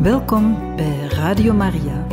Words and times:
Welkom 0.00 0.76
bij 0.76 1.06
Radio 1.08 1.52
Maria. 1.54 2.06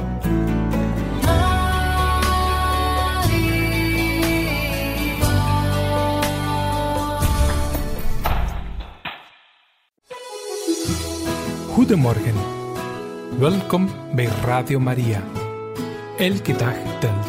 Goedemorgen. 11.67 12.33
Welkom 13.39 13.89
bij 14.15 14.25
Radio 14.25 14.79
Maria. 14.79 15.23
Elke 16.17 16.55
dag 16.55 16.99
telt. 16.99 17.26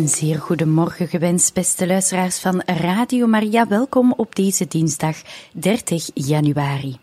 Een 0.00 0.08
zeer 0.08 0.38
goedemorgen 0.38 1.08
gewenst, 1.08 1.54
beste 1.54 1.86
luisteraars 1.86 2.38
van 2.38 2.60
Radio 2.60 3.26
Maria. 3.26 3.68
Welkom 3.68 4.12
op 4.12 4.34
deze 4.34 4.66
dinsdag 4.66 5.16
30 5.52 6.10
januari. 6.14 6.98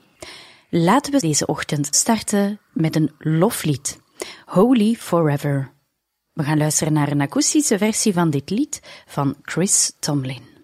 Laten 0.70 1.12
we 1.12 1.20
deze 1.20 1.46
ochtend 1.46 1.96
starten 1.96 2.60
met 2.74 2.96
een 2.96 3.12
loflied, 3.18 4.00
Holy 4.46 4.96
Forever. 4.96 5.72
We 6.34 6.44
gaan 6.44 6.58
luisteren 6.58 6.94
naar 6.94 7.12
een 7.12 7.22
akoestische 7.22 7.78
versie 7.78 8.14
van 8.14 8.30
dit 8.30 8.50
lied 8.50 9.04
van 9.06 9.36
Chris 9.42 9.94
Tomlin. 10.00 10.57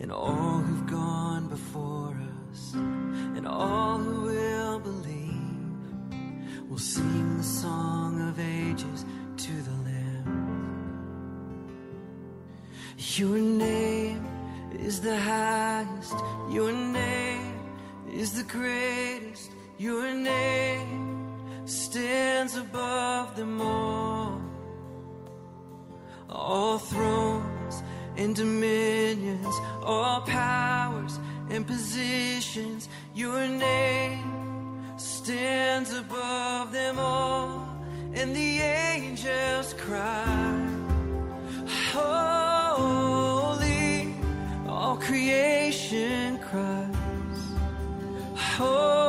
And 0.00 0.12
all 0.12 0.58
who've 0.58 0.86
gone 0.86 1.48
before 1.48 2.16
us, 2.50 2.74
and 2.74 3.46
all 3.46 3.98
who 3.98 4.22
will 4.22 4.78
believe, 4.78 6.70
will 6.70 6.78
sing 6.78 7.38
the 7.38 7.42
song 7.42 8.28
of 8.28 8.38
ages 8.38 9.04
to 9.38 9.52
the 9.52 9.76
Lamb. 9.86 9.98
Your 13.16 13.38
name 13.38 14.24
is 14.72 15.00
the 15.00 15.18
highest. 15.18 16.14
Your 16.50 16.72
name 16.72 17.54
is 18.12 18.32
the 18.34 18.44
greatest. 18.44 19.50
Your 19.78 20.14
name 20.14 21.66
stands 21.66 22.56
above 22.56 23.36
them 23.36 23.60
all. 23.60 24.40
All 26.30 26.78
thrones 26.78 27.82
and 28.16 28.34
dominions, 28.34 29.54
all 29.88 30.20
powers 30.20 31.18
and 31.48 31.66
positions. 31.66 32.88
Your 33.14 33.48
name 33.48 34.84
stands 34.98 35.92
above 35.94 36.72
them 36.72 36.98
all. 36.98 37.66
And 38.14 38.36
the 38.36 38.58
angels 38.58 39.74
cry, 39.74 40.66
Holy, 41.92 42.94
all 44.66 44.96
creation 44.96 46.38
cries, 46.38 46.96
Holy, 48.56 49.07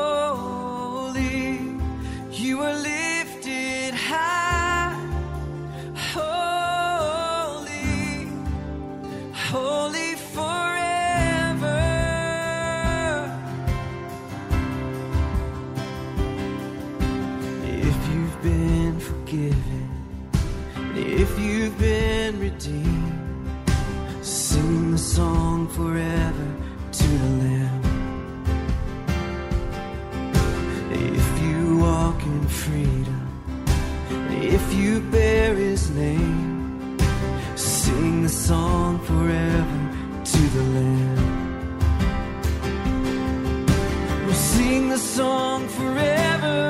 If 30.92 31.42
you 31.42 31.78
walk 31.78 32.22
in 32.24 32.48
freedom, 32.48 33.28
if 34.42 34.74
you 34.74 35.02
bear 35.02 35.54
His 35.54 35.90
name, 35.92 36.98
sing 37.56 38.24
the 38.24 38.30
song 38.30 39.00
forever 39.00 39.80
to 40.24 40.42
the 40.56 40.64
Lamb. 40.76 41.40
We'll 44.26 44.34
sing 44.34 44.90
the 44.90 44.98
song 44.98 45.68
forever 45.68 46.69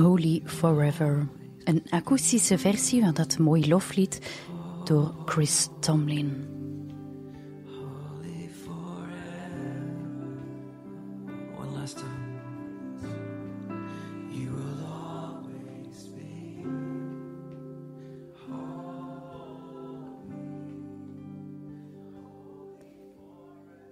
Holy 0.00 0.42
Forever. 0.44 1.28
Een 1.64 1.82
akoestische 1.90 2.58
versie 2.58 3.02
van 3.02 3.14
dat 3.14 3.38
mooie 3.38 3.68
loflied 3.68 4.20
door 4.84 5.14
Chris 5.24 5.68
Tomlin. 5.80 6.50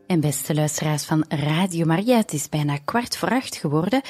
En 0.07 0.21
beste 0.21 0.55
luisteraars 0.55 1.05
van 1.05 1.25
Radio 1.29 1.87
Maria, 1.87 2.17
het 2.17 2.33
is 2.33 2.49
bijna 2.49 2.77
kwart 2.85 3.17
voor 3.17 3.29
acht 3.29 3.57
geworden. 3.57 4.03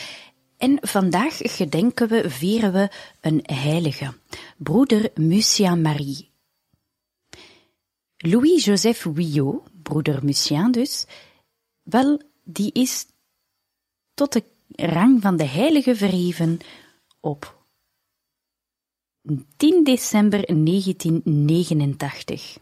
En 0.59 0.79
vandaag 0.81 1.37
gedenken 1.37 2.09
we, 2.09 2.31
vieren 2.31 2.73
we 2.73 2.91
een 3.21 3.41
heilige, 3.45 4.15
broeder 4.57 5.11
Mucian 5.15 5.81
Marie. 5.81 6.31
Louis-Joseph 8.17 9.01
Vuillot, 9.01 9.63
broeder 9.83 10.25
Mucian 10.25 10.73
dus, 10.73 11.07
wel, 11.83 12.23
die 12.45 12.73
is 12.73 13.07
tot 14.15 14.33
de 14.33 14.45
rang 14.69 15.23
van 15.23 15.37
de 15.37 15.47
heilige 15.47 15.97
verheven 15.97 16.59
op 17.21 17.57
10 19.57 19.85
december 19.85 20.47
1989. 20.47 22.59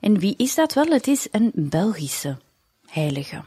En 0.00 0.18
wie 0.18 0.34
is 0.36 0.54
dat 0.54 0.74
wel? 0.74 0.86
Het 0.86 1.06
is 1.06 1.28
een 1.30 1.52
Belgische 1.54 2.38
heilige. 2.86 3.42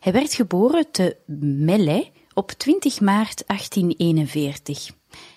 Hij 0.00 0.12
werd 0.12 0.34
geboren 0.34 0.90
te 0.90 1.16
Melay 1.26 2.12
op 2.34 2.50
20 2.50 3.00
maart 3.00 3.46
1841. 3.46 4.90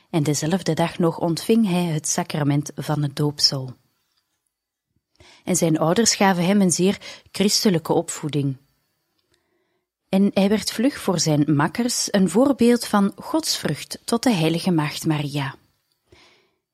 En 0.09 0.23
dezelfde 0.23 0.73
dag 0.73 0.99
nog 0.99 1.19
ontving 1.19 1.67
hij 1.67 1.83
het 1.83 2.07
sacrament 2.07 2.71
van 2.75 3.01
het 3.01 3.15
doopsel. 3.15 3.73
En 5.43 5.55
zijn 5.55 5.79
ouders 5.79 6.15
gaven 6.15 6.45
hem 6.45 6.61
een 6.61 6.71
zeer 6.71 6.97
christelijke 7.31 7.93
opvoeding. 7.93 8.57
En 10.09 10.31
hij 10.33 10.49
werd 10.49 10.71
vlug 10.71 10.97
voor 10.97 11.19
zijn 11.19 11.55
makkers 11.55 12.07
een 12.11 12.29
voorbeeld 12.29 12.85
van 12.85 13.11
godsvrucht 13.15 13.99
tot 14.03 14.23
de 14.23 14.31
heilige 14.31 14.71
maagd 14.71 15.05
Maria. 15.05 15.55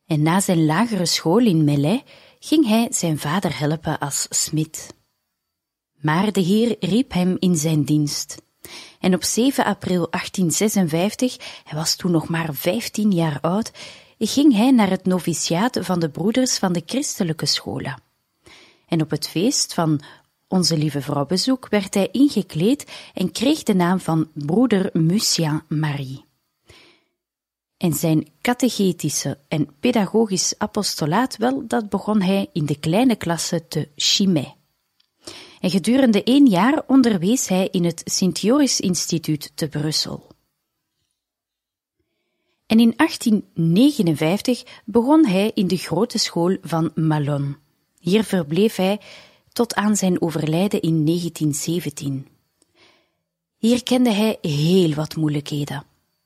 En 0.05 0.21
na 0.21 0.39
zijn 0.39 0.65
lagere 0.65 1.05
school 1.05 1.39
in 1.39 1.63
Melay 1.63 2.03
ging 2.39 2.67
hij 2.67 2.87
zijn 2.91 3.19
vader 3.19 3.59
helpen 3.59 3.99
als 3.99 4.27
smid. 4.29 4.93
Maar 5.95 6.31
de 6.31 6.41
Heer 6.41 6.75
riep 6.79 7.13
hem 7.13 7.35
in 7.39 7.55
zijn 7.55 7.83
dienst. 7.83 8.42
En 9.03 9.13
op 9.13 9.23
7 9.23 9.65
april 9.65 10.07
1856, 10.09 11.37
hij 11.63 11.77
was 11.77 11.95
toen 11.95 12.11
nog 12.11 12.27
maar 12.27 12.53
15 12.53 13.11
jaar 13.11 13.37
oud, 13.41 13.71
ging 14.19 14.55
hij 14.55 14.71
naar 14.71 14.89
het 14.89 15.05
noviciaat 15.05 15.77
van 15.81 15.99
de 15.99 16.09
broeders 16.09 16.57
van 16.57 16.73
de 16.73 16.83
christelijke 16.85 17.45
scholen. 17.45 18.01
En 18.87 19.01
op 19.01 19.09
het 19.09 19.27
feest 19.27 19.73
van 19.73 20.01
onze 20.47 20.77
lieve 20.77 21.01
vrouw 21.01 21.25
bezoek 21.25 21.67
werd 21.69 21.93
hij 21.93 22.09
ingekleed 22.11 22.91
en 23.13 23.31
kreeg 23.31 23.63
de 23.63 23.75
naam 23.75 23.99
van 23.99 24.29
broeder 24.33 24.89
Mucian 24.93 25.61
Marie. 25.67 26.25
En 27.77 27.93
zijn 27.93 28.27
catechetische 28.41 29.37
en 29.47 29.69
pedagogisch 29.79 30.53
apostolaat, 30.57 31.37
wel, 31.37 31.63
dat 31.67 31.89
begon 31.89 32.21
hij 32.21 32.49
in 32.53 32.65
de 32.65 32.79
kleine 32.79 33.15
klasse 33.15 33.67
te 33.67 33.89
Chimay. 33.95 34.55
En 35.63 35.69
gedurende 35.69 36.23
één 36.23 36.45
jaar 36.45 36.83
onderwees 36.87 37.47
hij 37.47 37.67
in 37.71 37.83
het 37.83 38.01
Sint-Joris 38.05 38.79
Instituut 38.79 39.51
te 39.55 39.67
Brussel. 39.67 40.27
En 42.65 42.79
in 42.79 42.93
1859 42.95 44.63
begon 44.85 45.25
hij 45.25 45.51
in 45.53 45.67
de 45.67 45.77
grote 45.77 46.17
school 46.17 46.57
van 46.61 46.91
Malon. 46.95 47.57
Hier 47.99 48.23
verbleef 48.23 48.75
hij 48.75 48.99
tot 49.51 49.75
aan 49.75 49.95
zijn 49.95 50.21
overlijden 50.21 50.81
in 50.81 51.05
1917. 51.05 52.27
Hier 53.57 53.83
kende 53.83 54.11
hij 54.11 54.37
heel 54.41 54.93
wat 54.93 55.15
moeilijkheden, 55.15 55.83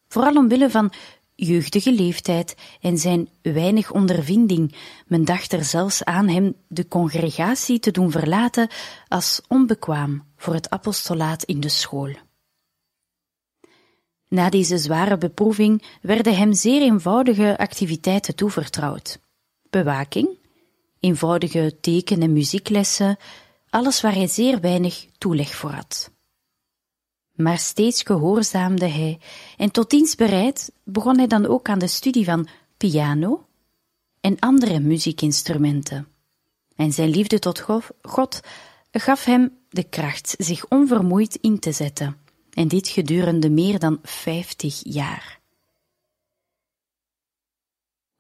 vooral 0.07 0.35
omwille 0.35 0.69
van 0.69 0.93
jeugdige 1.37 1.91
leeftijd 1.91 2.55
en 2.81 2.97
zijn 2.97 3.29
weinig 3.41 3.91
ondervinding. 3.91 4.75
Men 5.07 5.25
dacht 5.25 5.53
er 5.53 5.63
zelfs 5.63 6.03
aan 6.03 6.27
hem 6.27 6.55
de 6.67 6.87
congregatie 6.87 7.79
te 7.79 7.91
doen 7.91 8.11
verlaten 8.11 8.69
als 9.07 9.41
onbekwaam 9.47 10.23
voor 10.35 10.53
het 10.53 10.69
apostolaat 10.69 11.43
in 11.43 11.59
de 11.59 11.69
school. 11.69 12.15
Na 14.27 14.49
deze 14.49 14.77
zware 14.77 15.17
beproeving 15.17 15.83
werden 16.01 16.37
hem 16.37 16.53
zeer 16.53 16.81
eenvoudige 16.81 17.57
activiteiten 17.57 18.35
toevertrouwd. 18.35 19.19
Bewaking, 19.69 20.37
eenvoudige 20.99 21.77
teken- 21.81 22.21
en 22.21 22.33
muzieklessen, 22.33 23.17
alles 23.69 24.01
waar 24.01 24.13
hij 24.13 24.27
zeer 24.27 24.59
weinig 24.59 25.05
toeleg 25.17 25.55
voor 25.55 25.71
had. 25.71 26.11
Maar 27.37 27.57
steeds 27.57 28.01
gehoorzaamde 28.01 28.87
hij 28.87 29.19
en 29.57 29.71
tot 29.71 29.89
dienst 29.89 30.17
bereid 30.17 30.71
begon 30.83 31.17
hij 31.17 31.27
dan 31.27 31.45
ook 31.45 31.69
aan 31.69 31.79
de 31.79 31.87
studie 31.87 32.25
van 32.25 32.47
piano 32.77 33.45
en 34.21 34.39
andere 34.39 34.79
muziekinstrumenten. 34.79 36.07
En 36.75 36.91
zijn 36.91 37.09
liefde 37.09 37.39
tot 37.39 37.65
God 38.01 38.39
gaf 38.91 39.25
hem 39.25 39.57
de 39.69 39.83
kracht 39.83 40.35
zich 40.37 40.67
onvermoeid 40.67 41.35
in 41.41 41.59
te 41.59 41.71
zetten, 41.71 42.17
en 42.53 42.67
dit 42.67 42.87
gedurende 42.87 43.49
meer 43.49 43.79
dan 43.79 43.99
vijftig 44.03 44.79
jaar. 44.83 45.39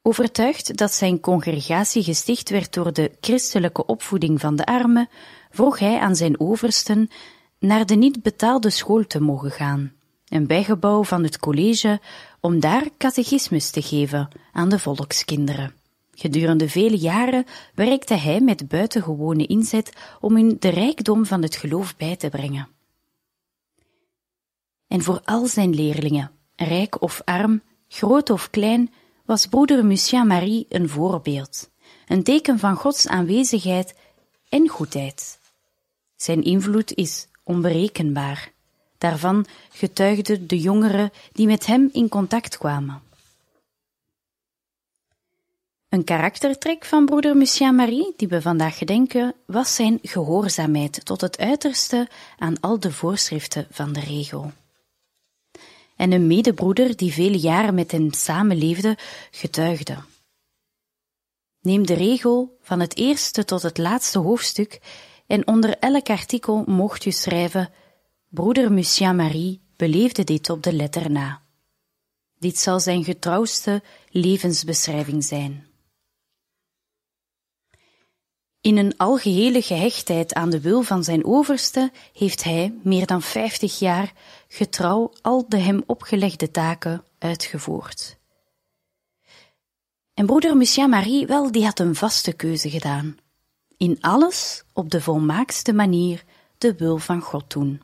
Overtuigd 0.01 0.77
dat 0.77 0.93
zijn 0.93 1.19
congregatie 1.19 2.03
gesticht 2.03 2.49
werd 2.49 2.73
door 2.73 2.93
de 2.93 3.11
christelijke 3.21 3.85
opvoeding 3.85 4.39
van 4.39 4.55
de 4.55 4.65
armen, 4.65 5.09
vroeg 5.51 5.79
hij 5.79 5.99
aan 5.99 6.15
zijn 6.15 6.39
oversten 6.39 7.09
naar 7.59 7.85
de 7.85 7.95
niet 7.95 8.21
betaalde 8.21 8.69
school 8.69 9.07
te 9.07 9.21
mogen 9.21 9.51
gaan, 9.51 9.93
een 10.27 10.47
bijgebouw 10.47 11.03
van 11.03 11.23
het 11.23 11.39
college, 11.39 11.99
om 12.39 12.59
daar 12.59 12.87
catechismus 12.97 13.69
te 13.69 13.81
geven 13.81 14.27
aan 14.51 14.69
de 14.69 14.79
volkskinderen. 14.79 15.75
Gedurende 16.13 16.69
vele 16.69 16.97
jaren 16.97 17.45
werkte 17.75 18.13
hij 18.13 18.41
met 18.41 18.67
buitengewone 18.67 19.45
inzet 19.45 19.93
om 20.19 20.35
hun 20.35 20.57
de 20.59 20.69
rijkdom 20.69 21.25
van 21.25 21.41
het 21.41 21.55
geloof 21.55 21.95
bij 21.95 22.15
te 22.15 22.29
brengen. 22.29 22.67
En 24.87 25.01
voor 25.01 25.21
al 25.25 25.47
zijn 25.47 25.75
leerlingen, 25.75 26.31
rijk 26.55 27.01
of 27.01 27.21
arm, 27.25 27.61
groot 27.87 28.29
of 28.29 28.49
klein, 28.49 28.93
was 29.25 29.47
broeder 29.47 29.85
Mucian 29.85 30.27
Marie 30.27 30.65
een 30.69 30.89
voorbeeld, 30.89 31.69
een 32.07 32.23
teken 32.23 32.59
van 32.59 32.75
Gods 32.75 33.07
aanwezigheid 33.07 33.95
en 34.49 34.67
goedheid. 34.67 35.39
Zijn 36.15 36.43
invloed 36.43 36.93
is 36.93 37.27
onberekenbaar. 37.47 38.51
Daarvan 38.97 39.45
getuigden 39.71 40.47
de 40.47 40.59
jongeren 40.59 41.11
die 41.31 41.47
met 41.47 41.65
hem 41.65 41.89
in 41.91 42.09
contact 42.09 42.57
kwamen. 42.57 43.01
Een 45.89 46.03
karaktertrek 46.03 46.85
van 46.85 47.05
broeder 47.05 47.37
Mucian 47.37 47.75
Marie, 47.75 48.13
die 48.17 48.27
we 48.27 48.41
vandaag 48.41 48.77
gedenken, 48.77 49.35
was 49.45 49.75
zijn 49.75 49.99
gehoorzaamheid 50.01 51.05
tot 51.05 51.21
het 51.21 51.37
uiterste 51.37 52.07
aan 52.37 52.59
al 52.59 52.79
de 52.79 52.91
voorschriften 52.91 53.67
van 53.69 53.93
de 53.93 53.99
regel. 53.99 54.51
En 55.95 56.11
een 56.11 56.27
medebroeder 56.27 56.95
die 56.95 57.13
vele 57.13 57.39
jaren 57.39 57.73
met 57.73 57.91
hem 57.91 58.13
samenleefde, 58.13 58.97
getuigde. 59.31 59.97
Neem 61.61 61.85
de 61.85 61.93
regel 61.93 62.57
van 62.61 62.79
het 62.79 62.97
eerste 62.97 63.45
tot 63.45 63.61
het 63.61 63.77
laatste 63.77 64.19
hoofdstuk 64.19 64.79
en 65.27 65.47
onder 65.47 65.77
elk 65.77 66.09
artikel 66.09 66.63
mocht 66.65 67.05
u 67.05 67.11
schrijven: 67.11 67.69
Broeder 68.29 68.71
Mucian 68.71 69.15
Marie 69.15 69.61
beleefde 69.75 70.23
dit 70.23 70.49
op 70.49 70.63
de 70.63 70.73
letter 70.73 71.11
na. 71.11 71.41
Dit 72.39 72.57
zal 72.57 72.79
zijn 72.79 73.03
getrouwste 73.03 73.83
levensbeschrijving 74.09 75.23
zijn. 75.23 75.65
In 78.61 78.77
een 78.77 78.97
algehele 78.97 79.61
gehechtheid 79.61 80.33
aan 80.33 80.49
de 80.49 80.61
wil 80.61 80.81
van 80.81 81.03
zijn 81.03 81.25
overste 81.25 81.91
heeft 82.13 82.43
hij, 82.43 82.73
meer 82.83 83.05
dan 83.05 83.21
vijftig 83.21 83.79
jaar, 83.79 84.13
getrouw 84.47 85.13
al 85.21 85.45
de 85.49 85.57
hem 85.57 85.83
opgelegde 85.85 86.51
taken 86.51 87.03
uitgevoerd. 87.19 88.17
En 90.13 90.25
broeder 90.25 90.57
Mucian 90.57 90.89
Marie, 90.89 91.27
wel, 91.27 91.51
die 91.51 91.63
had 91.63 91.79
een 91.79 91.95
vaste 91.95 92.33
keuze 92.33 92.69
gedaan 92.69 93.17
in 93.77 93.97
alles 94.01 94.63
op 94.73 94.89
de 94.89 95.01
volmaakste 95.01 95.73
manier 95.73 96.23
de 96.57 96.75
wil 96.75 96.97
van 96.97 97.21
God 97.21 97.51
doen. 97.51 97.81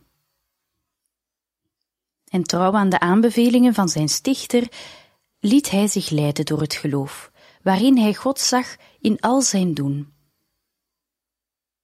En 2.28 2.44
trouw 2.44 2.74
aan 2.74 2.90
de 2.90 3.00
aanbevelingen 3.00 3.74
van 3.74 3.90
zijn 3.90 4.10
stichter 4.10 4.68
liet 5.40 5.70
hij 5.70 5.88
zich 5.88 6.10
leiden 6.10 6.46
door 6.46 6.62
het 6.62 6.74
geloof, 6.74 7.32
waarin 7.62 7.98
hij 7.98 8.14
God 8.14 8.40
zag 8.40 8.76
in 9.00 9.20
al 9.20 9.42
zijn 9.42 9.74
doen. 9.74 10.14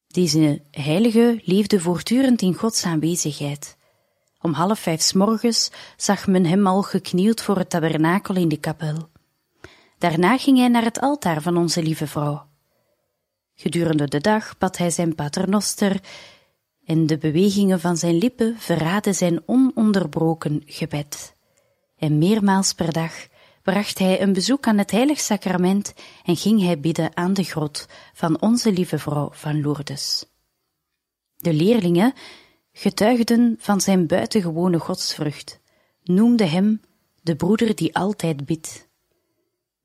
Deze 0.07 0.61
heilige 0.71 1.41
leefde 1.43 1.79
voortdurend 1.79 2.41
in 2.41 2.53
Gods 2.53 2.83
aanwezigheid. 2.85 3.77
Om 4.41 4.53
half 4.53 4.79
vijf 4.79 5.01
s 5.01 5.13
morgens 5.13 5.71
zag 5.97 6.27
men 6.27 6.45
hem 6.45 6.67
al 6.67 6.81
geknield 6.81 7.41
voor 7.41 7.57
het 7.57 7.69
tabernakel 7.69 8.35
in 8.35 8.47
de 8.47 8.57
kapel. 8.57 9.09
Daarna 9.97 10.37
ging 10.37 10.57
hij 10.57 10.67
naar 10.67 10.83
het 10.83 10.99
altaar 10.99 11.41
van 11.41 11.57
onze 11.57 11.83
lieve 11.83 12.07
vrouw. 12.07 12.48
Gedurende 13.61 14.07
de 14.07 14.19
dag 14.19 14.57
bad 14.57 14.77
hij 14.77 14.89
zijn 14.89 15.15
paternoster 15.15 16.01
en 16.85 17.07
de 17.07 17.17
bewegingen 17.17 17.79
van 17.79 17.97
zijn 17.97 18.17
lippen 18.17 18.55
verraden 18.59 19.15
zijn 19.15 19.41
ononderbroken 19.45 20.61
gebed. 20.65 21.33
En 21.97 22.17
meermaals 22.17 22.73
per 22.73 22.93
dag 22.93 23.27
bracht 23.61 23.99
hij 23.99 24.21
een 24.21 24.33
bezoek 24.33 24.67
aan 24.67 24.77
het 24.77 24.91
heilig 24.91 25.19
sacrament 25.19 25.93
en 26.25 26.35
ging 26.35 26.61
hij 26.61 26.79
bidden 26.79 27.17
aan 27.17 27.33
de 27.33 27.43
grot 27.43 27.85
van 28.13 28.41
onze 28.41 28.71
lieve 28.71 28.99
vrouw 28.99 29.29
van 29.31 29.61
Lourdes. 29.61 30.25
De 31.35 31.53
leerlingen 31.53 32.13
getuigden 32.71 33.55
van 33.59 33.81
zijn 33.81 34.07
buitengewone 34.07 34.79
godsvrucht, 34.79 35.59
noemden 36.03 36.49
hem 36.49 36.81
de 37.21 37.35
broeder 37.35 37.75
die 37.75 37.95
altijd 37.95 38.45
bidt. 38.45 38.88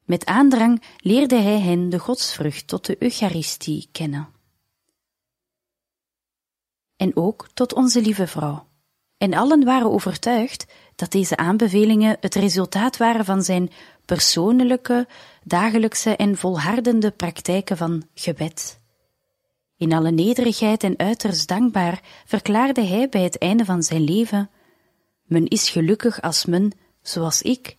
Met 0.04 0.26
aandrang 0.26 0.82
leerde 0.98 1.36
hij 1.36 1.60
hen 1.60 1.88
de 1.88 1.98
godsvrucht 1.98 2.66
tot 2.66 2.86
de 2.86 2.96
Eucharistie 2.98 3.88
kennen. 3.92 4.28
En 6.96 7.16
ook 7.16 7.48
tot 7.54 7.74
onze 7.74 8.00
lieve 8.00 8.26
vrouw. 8.26 8.66
En 9.18 9.34
allen 9.34 9.64
waren 9.64 9.90
overtuigd 9.90 10.66
dat 10.94 11.10
deze 11.10 11.36
aanbevelingen 11.36 12.16
het 12.20 12.34
resultaat 12.34 12.96
waren 12.96 13.24
van 13.24 13.42
zijn 13.42 13.70
persoonlijke, 14.04 15.08
dagelijkse 15.42 16.16
en 16.16 16.36
volhardende 16.36 17.10
praktijken 17.10 17.76
van 17.76 18.02
gebed. 18.14 18.80
In 19.76 19.92
alle 19.92 20.10
nederigheid 20.10 20.82
en 20.82 20.98
uiterst 20.98 21.48
dankbaar 21.48 22.00
verklaarde 22.24 22.84
hij 22.84 23.08
bij 23.08 23.22
het 23.22 23.38
einde 23.38 23.64
van 23.64 23.82
zijn 23.82 24.04
leven: 24.04 24.50
Men 25.22 25.46
is 25.46 25.70
gelukkig 25.70 26.22
als 26.22 26.44
men, 26.44 26.72
zoals 27.02 27.42
ik, 27.42 27.76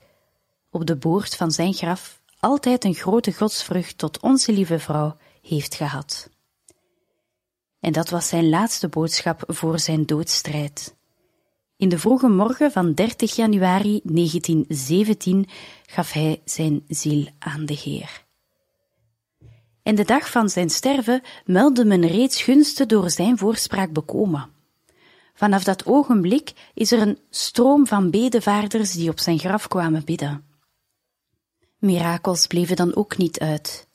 op 0.75 0.85
de 0.85 0.95
boord 0.95 1.35
van 1.35 1.51
zijn 1.51 1.73
graf 1.73 2.21
altijd 2.39 2.83
een 2.83 2.93
grote 2.93 3.33
godsvrucht 3.33 3.97
tot 3.97 4.19
onze 4.19 4.51
lieve 4.51 4.79
vrouw 4.79 5.17
heeft 5.41 5.75
gehad. 5.75 6.29
En 7.79 7.91
dat 7.91 8.09
was 8.09 8.27
zijn 8.27 8.49
laatste 8.49 8.87
boodschap 8.87 9.43
voor 9.47 9.79
zijn 9.79 10.05
doodstrijd. 10.05 10.95
In 11.77 11.89
de 11.89 11.99
vroege 11.99 12.27
morgen 12.27 12.71
van 12.71 12.93
30 12.93 13.35
januari 13.35 13.99
1917 14.03 15.47
gaf 15.85 16.11
hij 16.11 16.41
zijn 16.45 16.83
ziel 16.87 17.27
aan 17.39 17.65
de 17.65 17.73
Heer. 17.73 18.23
En 19.83 19.95
de 19.95 20.05
dag 20.05 20.31
van 20.31 20.49
zijn 20.49 20.69
sterven 20.69 21.21
meldde 21.45 21.85
men 21.85 22.07
reeds 22.07 22.41
gunsten 22.41 22.87
door 22.87 23.09
zijn 23.09 23.37
voorspraak 23.37 23.91
bekomen. 23.91 24.49
Vanaf 25.33 25.63
dat 25.63 25.85
ogenblik 25.85 26.53
is 26.73 26.91
er 26.91 27.01
een 27.01 27.19
stroom 27.29 27.87
van 27.87 28.09
bedevaarders 28.09 28.91
die 28.91 29.09
op 29.09 29.19
zijn 29.19 29.39
graf 29.39 29.67
kwamen 29.67 30.05
bidden. 30.05 30.54
Mirakels 31.85 32.47
bleven 32.47 32.75
dan 32.75 32.95
ook 32.95 33.17
niet 33.17 33.39
uit. 33.39 33.87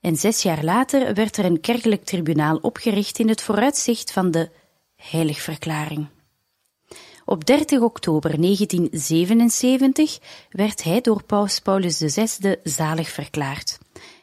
En 0.00 0.16
zes 0.16 0.42
jaar 0.42 0.64
later 0.64 1.14
werd 1.14 1.36
er 1.36 1.44
een 1.44 1.60
kerkelijk 1.60 2.04
tribunaal 2.04 2.56
opgericht 2.56 3.18
in 3.18 3.28
het 3.28 3.42
vooruitzicht 3.42 4.12
van 4.12 4.30
de 4.30 4.50
heiligverklaring. 4.96 6.06
Op 7.24 7.44
30 7.46 7.80
oktober 7.80 8.40
1977 8.40 10.18
werd 10.50 10.82
hij 10.82 11.00
door 11.00 11.22
paus 11.22 11.60
Paulus 11.60 11.98
VI 11.98 12.56
zalig 12.62 13.08
verklaard. 13.08 13.78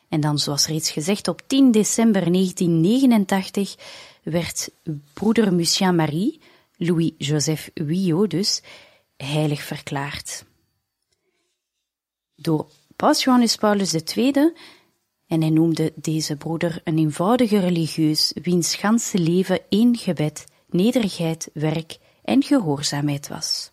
En 0.10 0.20
dan, 0.20 0.40
zoals 0.40 0.68
reeds 0.68 0.92
gezegd, 0.92 1.28
op 1.28 1.42
10 1.48 1.72
december 1.72 2.32
1989 2.32 3.76
werd 4.24 4.70
broeder 5.14 5.54
Lucien 5.54 5.96
Marie, 5.96 6.42
Louis-Joseph 6.78 7.70
Wio 7.74 8.28
dus, 8.28 8.62
heilig 9.18 9.62
verklaard. 9.62 10.46
Door 12.44 12.68
paus 12.96 13.24
Johannes 13.24 13.56
Paulus 13.56 13.94
II 13.94 14.54
en 15.28 15.42
hij 15.42 15.50
noemde 15.50 15.94
deze 15.96 16.36
broeder 16.36 16.82
een 16.84 16.98
eenvoudige 16.98 17.60
religieus, 17.60 18.32
wiens 18.42 18.76
ganse 18.76 19.18
leven 19.18 19.60
één 19.70 19.98
gebed, 19.98 20.46
nederigheid, 20.70 21.50
werk 21.54 21.98
en 22.24 22.44
gehoorzaamheid 22.44 23.28
was. 23.28 23.72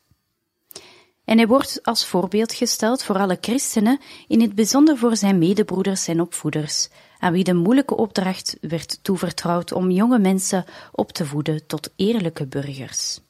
En 1.24 1.36
hij 1.36 1.46
wordt 1.46 1.82
als 1.82 2.06
voorbeeld 2.06 2.52
gesteld 2.52 3.02
voor 3.02 3.18
alle 3.18 3.38
christenen, 3.40 4.00
in 4.28 4.40
het 4.40 4.54
bijzonder 4.54 4.98
voor 4.98 5.16
zijn 5.16 5.38
medebroeders 5.38 6.08
en 6.08 6.20
opvoeders, 6.20 6.88
aan 7.18 7.32
wie 7.32 7.44
de 7.44 7.54
moeilijke 7.54 7.96
opdracht 7.96 8.56
werd 8.60 8.98
toevertrouwd 9.02 9.72
om 9.72 9.90
jonge 9.90 10.18
mensen 10.18 10.64
op 10.92 11.12
te 11.12 11.26
voeden 11.26 11.66
tot 11.66 11.92
eerlijke 11.96 12.46
burgers. 12.46 13.20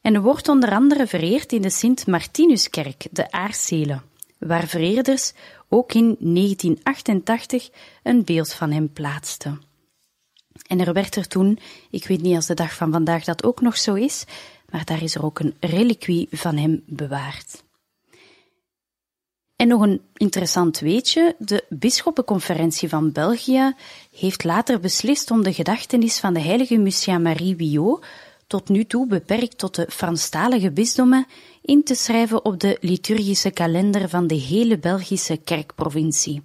En 0.00 0.22
wordt 0.22 0.48
onder 0.48 0.70
andere 0.70 1.06
vereerd 1.06 1.52
in 1.52 1.62
de 1.62 1.70
Sint-Martinuskerk, 1.70 3.06
de 3.10 3.30
Aarselen, 3.30 4.02
waar 4.38 4.66
vereerders 4.66 5.32
ook 5.68 5.92
in 5.92 6.16
1988 6.18 7.70
een 8.02 8.24
beeld 8.24 8.52
van 8.52 8.70
hem 8.70 8.92
plaatsten. 8.92 9.62
En 10.66 10.80
er 10.80 10.92
werd 10.92 11.16
er 11.16 11.28
toen, 11.28 11.58
ik 11.90 12.06
weet 12.06 12.22
niet 12.22 12.34
als 12.34 12.46
de 12.46 12.54
dag 12.54 12.74
van 12.74 12.92
vandaag 12.92 13.24
dat 13.24 13.44
ook 13.44 13.60
nog 13.60 13.76
zo 13.76 13.94
is, 13.94 14.24
maar 14.70 14.84
daar 14.84 15.02
is 15.02 15.14
er 15.14 15.24
ook 15.24 15.38
een 15.38 15.54
reliquie 15.60 16.28
van 16.30 16.56
hem 16.56 16.82
bewaard. 16.86 17.64
En 19.56 19.68
nog 19.68 19.80
een 19.80 20.00
interessant 20.14 20.78
weetje: 20.78 21.34
de 21.38 21.64
Bisschoppenconferentie 21.68 22.88
van 22.88 23.12
België 23.12 23.74
heeft 24.16 24.44
later 24.44 24.80
beslist 24.80 25.30
om 25.30 25.42
de 25.42 25.52
gedachtenis 25.52 26.18
van 26.18 26.34
de 26.34 26.40
heilige 26.40 26.76
Musia 26.76 27.18
Marie 27.18 27.56
Wiot, 27.56 28.04
tot 28.46 28.68
nu 28.68 28.84
toe 28.84 29.06
beperkt 29.06 29.58
tot 29.58 29.74
de 29.74 29.86
Franstalige 29.90 30.70
bisdommen, 30.70 31.26
in 31.66 31.82
te 31.82 31.94
schrijven 31.94 32.44
op 32.44 32.60
de 32.60 32.78
liturgische 32.80 33.50
kalender 33.50 34.08
van 34.08 34.26
de 34.26 34.34
hele 34.34 34.78
Belgische 34.78 35.36
kerkprovincie. 35.36 36.42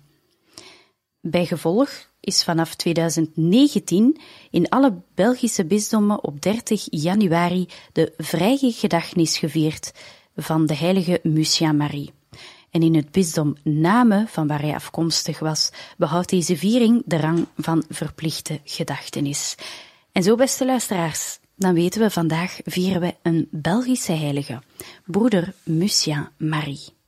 Bijgevolg 1.20 1.90
is 2.20 2.44
vanaf 2.44 2.76
2019 2.76 4.20
in 4.52 4.70
alle 4.70 5.02
Belgische 5.16 5.66
bisdommen 5.66 6.24
op 6.24 6.42
30 6.42 6.88
januari 6.90 7.68
de 7.92 8.14
vrije 8.18 8.72
gedachtenis 8.72 9.38
gevierd 9.38 9.92
van 10.36 10.66
de 10.66 10.76
heilige 10.76 11.20
Musia 11.24 11.72
Marie. 11.72 12.12
En 12.70 12.82
in 12.82 12.96
het 12.96 13.12
bisdom 13.12 13.56
Namen, 13.64 14.28
van 14.28 14.48
waar 14.48 14.62
hij 14.62 14.74
afkomstig 14.74 15.40
was, 15.40 15.72
behoudt 15.98 16.30
deze 16.30 16.58
viering 16.58 17.02
de 17.06 17.18
rang 17.18 17.48
van 17.58 17.84
verplichte 17.90 18.60
gedachtenis. 18.64 19.56
En 20.12 20.24
zo, 20.24 20.36
beste 20.36 20.66
luisteraars, 20.66 21.40
dan 21.62 21.74
weten 21.74 22.02
we 22.02 22.10
vandaag 22.10 22.60
vieren 22.64 23.02
we 23.02 23.16
een 23.22 23.48
Belgische 23.52 24.12
heilige, 24.12 24.62
broeder 25.06 25.54
Musia 25.64 26.32
Marie. 26.38 27.01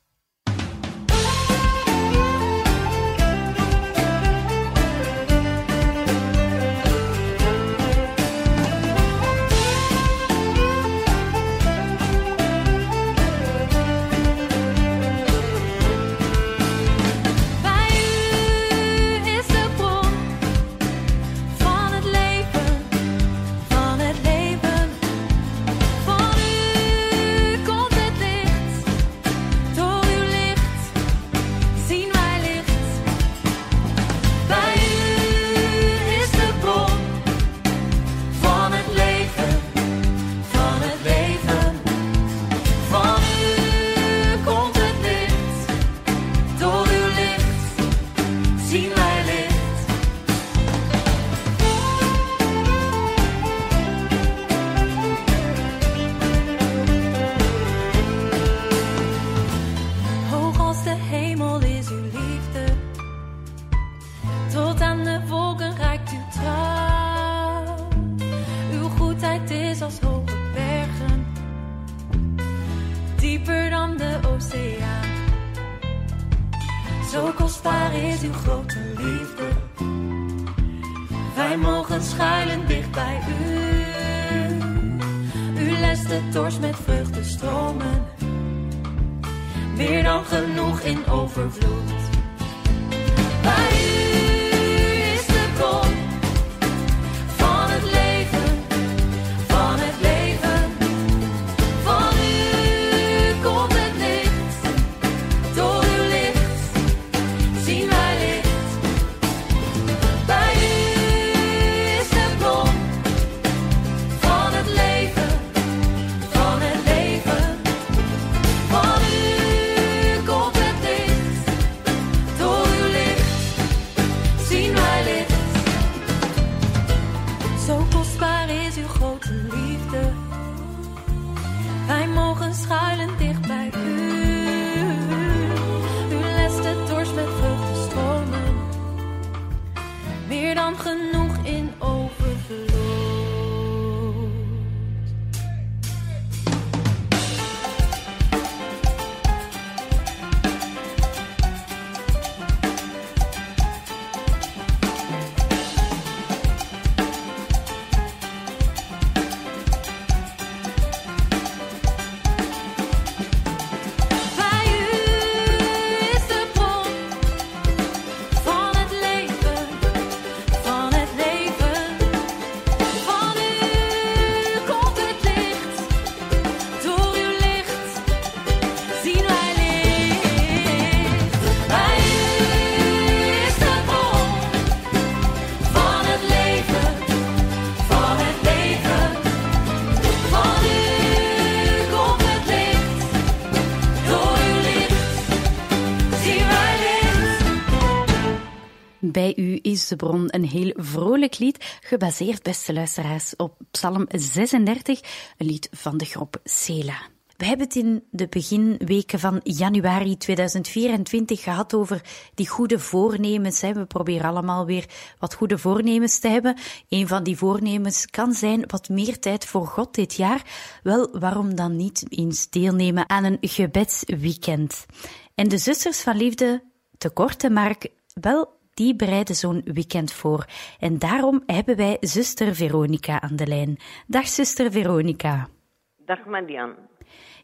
Bij 199.14 199.32
u 199.36 199.58
is 199.62 199.88
de 199.88 199.96
bron 199.96 200.26
een 200.30 200.44
heel 200.44 200.72
vrolijk 200.76 201.38
lied, 201.38 201.78
gebaseerd, 201.80 202.42
beste 202.42 202.72
luisteraars, 202.72 203.36
op 203.36 203.56
Psalm 203.70 204.06
36, 204.08 205.00
een 205.38 205.46
lied 205.46 205.68
van 205.70 205.96
de 205.96 206.04
groep 206.04 206.40
Sela. 206.44 207.00
We 207.36 207.44
hebben 207.44 207.66
het 207.66 207.76
in 207.76 208.04
de 208.10 208.26
beginweken 208.28 209.18
van 209.18 209.40
januari 209.42 210.16
2024 210.16 211.42
gehad 211.42 211.74
over 211.74 212.00
die 212.34 212.48
goede 212.48 212.78
voornemens. 212.78 213.60
We 213.60 213.86
proberen 213.86 214.30
allemaal 214.30 214.66
weer 214.66 214.84
wat 215.18 215.34
goede 215.34 215.58
voornemens 215.58 216.18
te 216.18 216.28
hebben. 216.28 216.56
Een 216.88 217.08
van 217.08 217.22
die 217.22 217.36
voornemens 217.36 218.06
kan 218.06 218.32
zijn 218.32 218.64
wat 218.66 218.88
meer 218.88 219.18
tijd 219.18 219.44
voor 219.44 219.66
God 219.66 219.94
dit 219.94 220.14
jaar. 220.14 220.42
Wel, 220.82 221.18
waarom 221.18 221.54
dan 221.54 221.76
niet 221.76 222.04
eens 222.08 222.50
deelnemen 222.50 223.08
aan 223.08 223.24
een 223.24 223.38
gebedsweekend? 223.40 224.86
En 225.34 225.48
de 225.48 225.58
zusters 225.58 226.00
van 226.00 226.16
liefde, 226.16 226.64
te 226.98 227.10
korte 227.10 227.50
Mark, 227.50 227.88
wel, 228.20 228.62
die 228.74 228.96
bereiden 228.96 229.34
zo'n 229.34 229.60
weekend 229.64 230.12
voor. 230.12 230.44
En 230.78 230.98
daarom 230.98 231.42
hebben 231.46 231.76
wij 231.76 231.96
zuster 232.00 232.54
Veronica 232.54 233.20
aan 233.20 233.36
de 233.36 233.46
lijn. 233.46 233.76
Dag 234.06 234.26
zuster 234.26 234.72
Veronica. 234.72 235.48
Dag 235.96 236.24
Marian. 236.24 236.74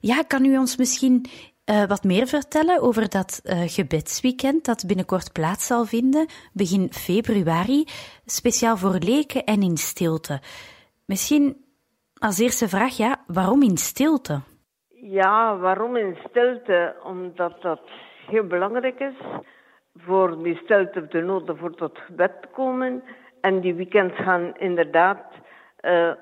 Ja, 0.00 0.22
kan 0.22 0.44
u 0.44 0.58
ons 0.58 0.76
misschien 0.76 1.24
eh, 1.64 1.84
wat 1.84 2.04
meer 2.04 2.26
vertellen 2.26 2.80
over 2.80 3.08
dat 3.08 3.40
eh, 3.44 3.62
gebedsweekend 3.66 4.64
dat 4.64 4.84
binnenkort 4.86 5.32
plaats 5.32 5.66
zal 5.66 5.84
vinden, 5.84 6.26
begin 6.52 6.92
februari, 6.92 7.84
speciaal 8.24 8.76
voor 8.76 8.98
leken 8.98 9.44
en 9.44 9.62
in 9.62 9.76
stilte? 9.76 10.40
Misschien 11.06 11.64
als 12.18 12.38
eerste 12.38 12.68
vraag, 12.68 12.96
ja, 12.96 13.24
waarom 13.26 13.62
in 13.62 13.76
stilte? 13.76 14.40
Ja, 14.88 15.56
waarom 15.56 15.96
in 15.96 16.16
stilte? 16.28 16.94
Omdat 17.04 17.62
dat 17.62 17.80
heel 18.26 18.46
belangrijk 18.46 19.00
is 19.00 19.14
voor 19.96 20.42
die 20.42 20.56
stilte 20.56 21.06
de 21.08 21.20
noden 21.20 21.56
voor 21.56 21.74
tot 21.74 21.98
gebed 21.98 22.42
te 22.42 22.48
komen. 22.52 23.02
En 23.40 23.60
die 23.60 23.74
weekends 23.74 24.16
gaan 24.16 24.56
inderdaad 24.56 25.22
eh, 25.76 26.12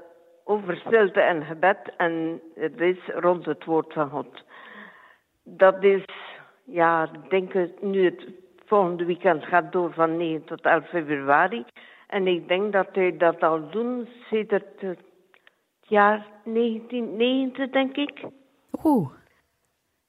over 0.44 0.76
stilte 0.76 1.20
en 1.20 1.44
gebed 1.44 1.94
en 1.96 2.40
het 2.54 2.80
is 2.80 2.98
rond 3.06 3.44
het 3.44 3.64
woord 3.64 3.92
van 3.92 4.10
God. 4.10 4.44
Dat 5.42 5.84
is, 5.84 6.04
ja, 6.64 7.08
ik 7.12 7.30
denk 7.30 7.52
het 7.52 7.82
nu 7.82 8.04
het 8.04 8.26
volgende 8.66 9.04
weekend 9.04 9.44
gaat 9.44 9.72
door 9.72 9.92
van 9.92 10.16
9 10.16 10.44
tot 10.44 10.60
11 10.60 10.88
februari. 10.88 11.64
En 12.06 12.26
ik 12.26 12.48
denk 12.48 12.72
dat 12.72 12.88
hij 12.92 13.16
dat 13.16 13.42
al 13.42 13.70
doen 13.70 14.08
sinds 14.30 14.50
het 14.50 14.98
jaar 15.80 16.26
1990, 16.44 17.70
denk 17.70 17.96
ik. 17.96 18.24
Oeh, 18.84 19.10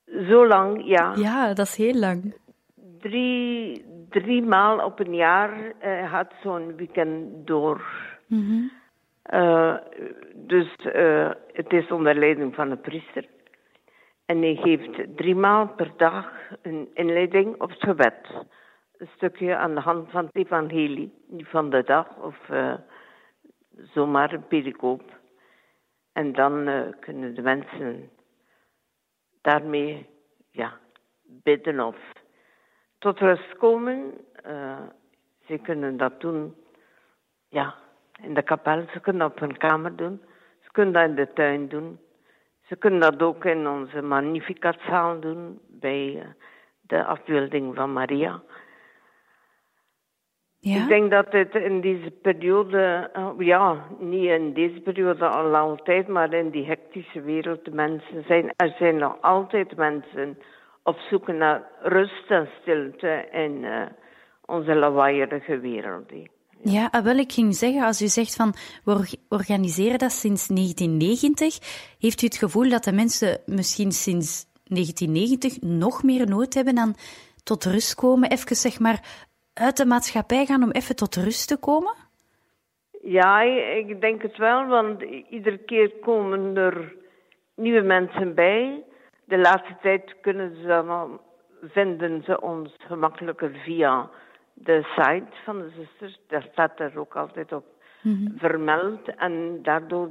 Zo 0.05 0.47
lang, 0.47 0.81
ja. 0.85 1.13
ja, 1.15 1.53
dat 1.53 1.65
is 1.65 1.75
heel 1.75 1.93
lang. 1.93 2.33
Drie, 3.01 3.85
drie 4.09 4.41
maal 4.41 4.85
op 4.85 4.99
een 4.99 5.15
jaar 5.15 5.71
eh, 5.79 6.11
gaat 6.11 6.33
zo'n 6.43 6.75
weekend 6.75 7.47
door. 7.47 7.81
Eh, 9.21 9.75
dus 10.35 10.75
eh, 10.75 11.31
het 11.51 11.73
is 11.73 11.91
onder 11.91 12.15
leiding 12.15 12.55
van 12.55 12.71
een 12.71 12.81
priester. 12.81 13.25
En 14.25 14.41
hij 14.41 14.55
geeft 14.55 15.17
drie 15.17 15.35
maal 15.35 15.67
per 15.67 15.91
dag 15.97 16.31
een 16.61 16.89
inleiding 16.93 17.61
op 17.61 17.69
het 17.69 17.83
gebed. 17.83 18.45
Een 18.97 19.09
stukje 19.15 19.55
aan 19.55 19.75
de 19.75 19.81
hand 19.81 20.09
van 20.11 20.25
het 20.25 20.35
evangelie, 20.35 21.13
niet 21.27 21.47
van 21.47 21.69
de 21.69 21.83
dag 21.83 22.17
of 22.17 22.37
zomaar 23.93 24.33
een 24.33 24.47
pericoop. 24.47 25.01
En 26.13 26.33
dan 26.33 26.69
kunnen 26.99 27.35
de 27.35 27.41
mensen 27.41 28.09
daarmee 29.41 30.09
ja, 30.51 30.79
bidden 31.23 31.79
of 31.79 31.97
tot 32.99 33.19
rust 33.19 33.57
komen. 33.57 34.13
Eh, 34.43 34.79
ze 35.47 35.57
kunnen 35.57 35.97
dat 35.97 36.21
doen 36.21 36.55
ja, 37.47 37.75
in 38.21 38.33
de 38.33 38.41
kapel, 38.41 38.85
ze 38.93 38.99
kunnen 38.99 39.21
dat 39.21 39.31
op 39.31 39.39
hun 39.39 39.57
kamer 39.57 39.95
doen, 39.95 40.21
ze 40.59 40.71
kunnen 40.71 40.93
dat 40.93 41.09
in 41.09 41.15
de 41.15 41.33
tuin 41.33 41.67
doen. 41.67 41.99
Ze 42.61 42.75
kunnen 42.75 42.99
dat 42.99 43.21
ook 43.21 43.45
in 43.45 43.67
onze 43.67 44.01
magnificatzaal 44.01 45.19
doen, 45.19 45.59
bij 45.67 46.19
eh, 46.19 46.27
de 46.81 47.03
afbeelding 47.03 47.75
van 47.75 47.93
Maria. 47.93 48.41
Ja? 50.59 50.81
Ik 50.81 50.87
denk 50.87 51.11
dat 51.11 51.31
het 51.31 51.55
in 51.55 51.81
deze 51.81 52.11
periode, 52.11 53.09
eh, 53.13 53.31
ja, 53.37 53.85
niet 53.99 54.29
in 54.29 54.53
deze 54.53 54.79
periode 54.79 55.27
al 55.27 55.43
lange 55.43 55.79
tijd, 55.83 56.07
maar 56.07 56.33
in 56.33 56.49
die 56.49 56.65
hectische 56.65 57.21
wereld, 57.21 57.65
de 57.65 57.71
mensen 57.71 58.23
zijn, 58.27 58.53
er 58.55 58.75
zijn 58.77 58.95
nog 58.95 59.21
altijd 59.21 59.75
mensen 59.75 60.37
op 60.89 60.97
zoek 61.09 61.27
naar 61.27 61.61
rust 61.81 62.29
en 62.29 62.49
stilte 62.61 63.27
in 63.31 63.63
eh, 63.63 63.85
onze 64.45 64.75
lawaaierige 64.75 65.59
wereld. 65.59 66.09
hè. 66.09 66.23
Ja, 66.63 66.87
ah, 66.91 67.03
wel, 67.03 67.17
ik 67.17 67.31
ging 67.31 67.55
zeggen, 67.55 67.83
als 67.83 68.01
u 68.01 68.07
zegt 68.07 68.35
van 68.35 68.53
we 68.83 68.91
org- 68.91 69.15
organiseren 69.29 69.97
dat 69.99 70.11
sinds 70.11 70.47
1990, 70.47 71.57
heeft 71.99 72.21
u 72.21 72.25
het 72.25 72.37
gevoel 72.37 72.69
dat 72.69 72.83
de 72.83 72.91
mensen 72.91 73.41
misschien 73.45 73.91
sinds 73.91 74.45
1990 74.63 75.61
nog 75.61 76.03
meer 76.03 76.27
nood 76.27 76.53
hebben 76.53 76.77
aan 76.77 76.93
tot 77.43 77.65
rust 77.65 77.95
komen, 77.95 78.29
even 78.31 78.55
zeg 78.55 78.79
maar 78.79 78.99
uit 79.53 79.77
de 79.77 79.85
maatschappij 79.85 80.45
gaan 80.45 80.63
om 80.63 80.71
even 80.71 80.95
tot 80.95 81.15
rust 81.15 81.47
te 81.47 81.57
komen? 81.59 81.93
Ja, 83.03 83.41
ik 83.87 84.01
denk 84.01 84.21
het 84.21 84.37
wel, 84.37 84.65
want 84.65 85.01
iedere 85.29 85.57
keer 85.57 85.91
komen 86.01 86.57
er 86.57 86.95
nieuwe 87.55 87.81
mensen 87.81 88.35
bij. 88.35 88.83
De 89.29 89.37
laatste 89.37 89.75
tijd 89.81 90.15
kunnen 90.21 90.55
ze 90.55 90.67
dan 90.67 91.19
vinden 91.61 92.23
ze 92.23 92.41
ons 92.41 92.75
gemakkelijker 92.77 93.51
via 93.63 94.09
de 94.53 94.83
site 94.95 95.37
van 95.43 95.57
de 95.57 95.69
zusters. 95.69 96.19
Daar 96.27 96.47
staat 96.51 96.79
er 96.79 96.99
ook 96.99 97.15
altijd 97.15 97.51
op 97.51 97.65
vermeld. 98.37 99.15
En 99.15 99.59
daardoor, 99.61 100.09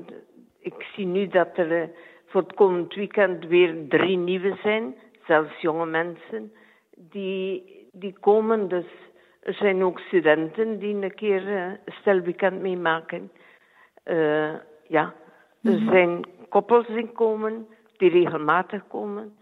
ik 0.61 0.87
zie 0.95 1.07
nu 1.07 1.27
dat 1.29 1.49
er 1.55 1.83
eh, 1.83 1.89
voor 2.27 2.41
het 2.41 2.55
komend 2.55 2.95
weekend 2.95 3.45
weer 3.45 3.89
drie 3.89 4.17
nieuwe 4.17 4.59
zijn, 4.63 4.95
zelfs 5.27 5.61
jonge 5.61 5.87
mensen, 5.87 6.53
die, 6.97 7.63
die 7.93 8.17
komen. 8.21 8.69
Dus 8.69 8.87
er 9.41 9.55
zijn 9.55 9.83
ook 9.83 9.99
studenten 9.99 10.79
die 10.79 10.95
een 10.95 11.15
keer 11.15 11.43
uh, 11.43 11.65
een 11.65 11.79
stelweekend 12.01 12.61
meemaken. 12.61 13.31
Uh, 14.05 14.55
ja, 14.87 15.15
er 15.63 15.79
zijn 15.91 16.25
koppels 16.49 16.87
die 16.87 17.13
komen, 17.13 17.67
die 17.99 18.11
regelmatig 18.11 18.87
komen. 18.89 19.37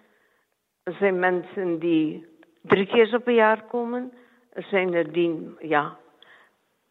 Er 0.82 0.92
zijn 0.92 1.18
mensen 1.18 1.78
die 1.78 2.26
drie 2.62 2.86
keer 2.86 3.14
op 3.14 3.26
een 3.26 3.34
jaar 3.34 3.64
komen. 3.64 4.12
Er 4.52 4.62
zijn 4.62 4.94
er 4.94 5.12
die, 5.12 5.54
ja, 5.58 5.96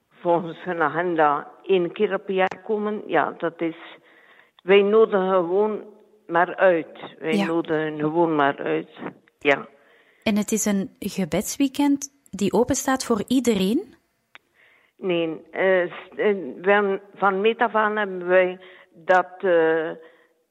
volgens 0.10 0.64
hun 0.64 0.82
agenda 0.82 1.48
één 1.64 1.92
keer 1.92 2.14
op 2.14 2.30
een 2.30 2.36
jaar 2.36 2.62
komen. 2.64 3.04
Ja, 3.08 3.34
dat 3.38 3.62
is. 3.62 3.78
Wij 4.64 4.82
nodigen 4.82 5.30
gewoon 5.30 5.84
maar 6.28 6.56
uit. 6.56 7.16
Wij 7.20 7.36
Ja. 7.36 7.46
nodigen 7.46 8.00
gewoon 8.00 8.36
maar 8.36 8.58
uit. 8.58 8.90
Ja. 9.40 9.68
En 10.24 10.36
het 10.38 10.52
is 10.52 10.66
een 10.66 10.90
gebedsweekend 11.00 12.10
die 12.30 12.54
open 12.54 12.76
staat 12.76 13.06
voor 13.06 13.24
iedereen? 13.28 13.94
Nee, 14.98 15.42
eh, 15.52 15.84
eh, 16.16 17.00
van 17.14 17.42
meet 17.42 17.60
af 17.60 17.76
aan 17.76 17.98
hebben 17.98 18.28
wij 18.28 18.60
dat 18.94 19.32
eh, 19.38 19.92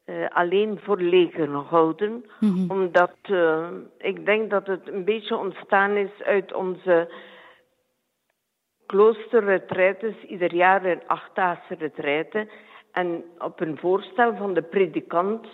eh, 0.04 0.28
alleen 0.28 0.78
voor 0.82 1.00
leken 1.00 1.48
gehouden. 1.48 2.24
Omdat 2.68 3.16
eh, 3.22 3.68
ik 3.98 4.26
denk 4.26 4.50
dat 4.50 4.66
het 4.66 4.88
een 4.88 5.04
beetje 5.04 5.36
ontstaan 5.36 5.96
is 5.96 6.22
uit 6.22 6.54
onze 6.54 7.08
kloosterretretes, 8.86 10.14
ieder 10.28 10.54
jaar 10.54 10.84
een 10.84 11.02
achtdaagse 11.06 11.74
retraite. 11.74 12.48
En 12.92 13.24
op 13.38 13.60
een 13.60 13.78
voorstel 13.78 14.36
van 14.36 14.54
de 14.54 14.62
predikant, 14.62 15.46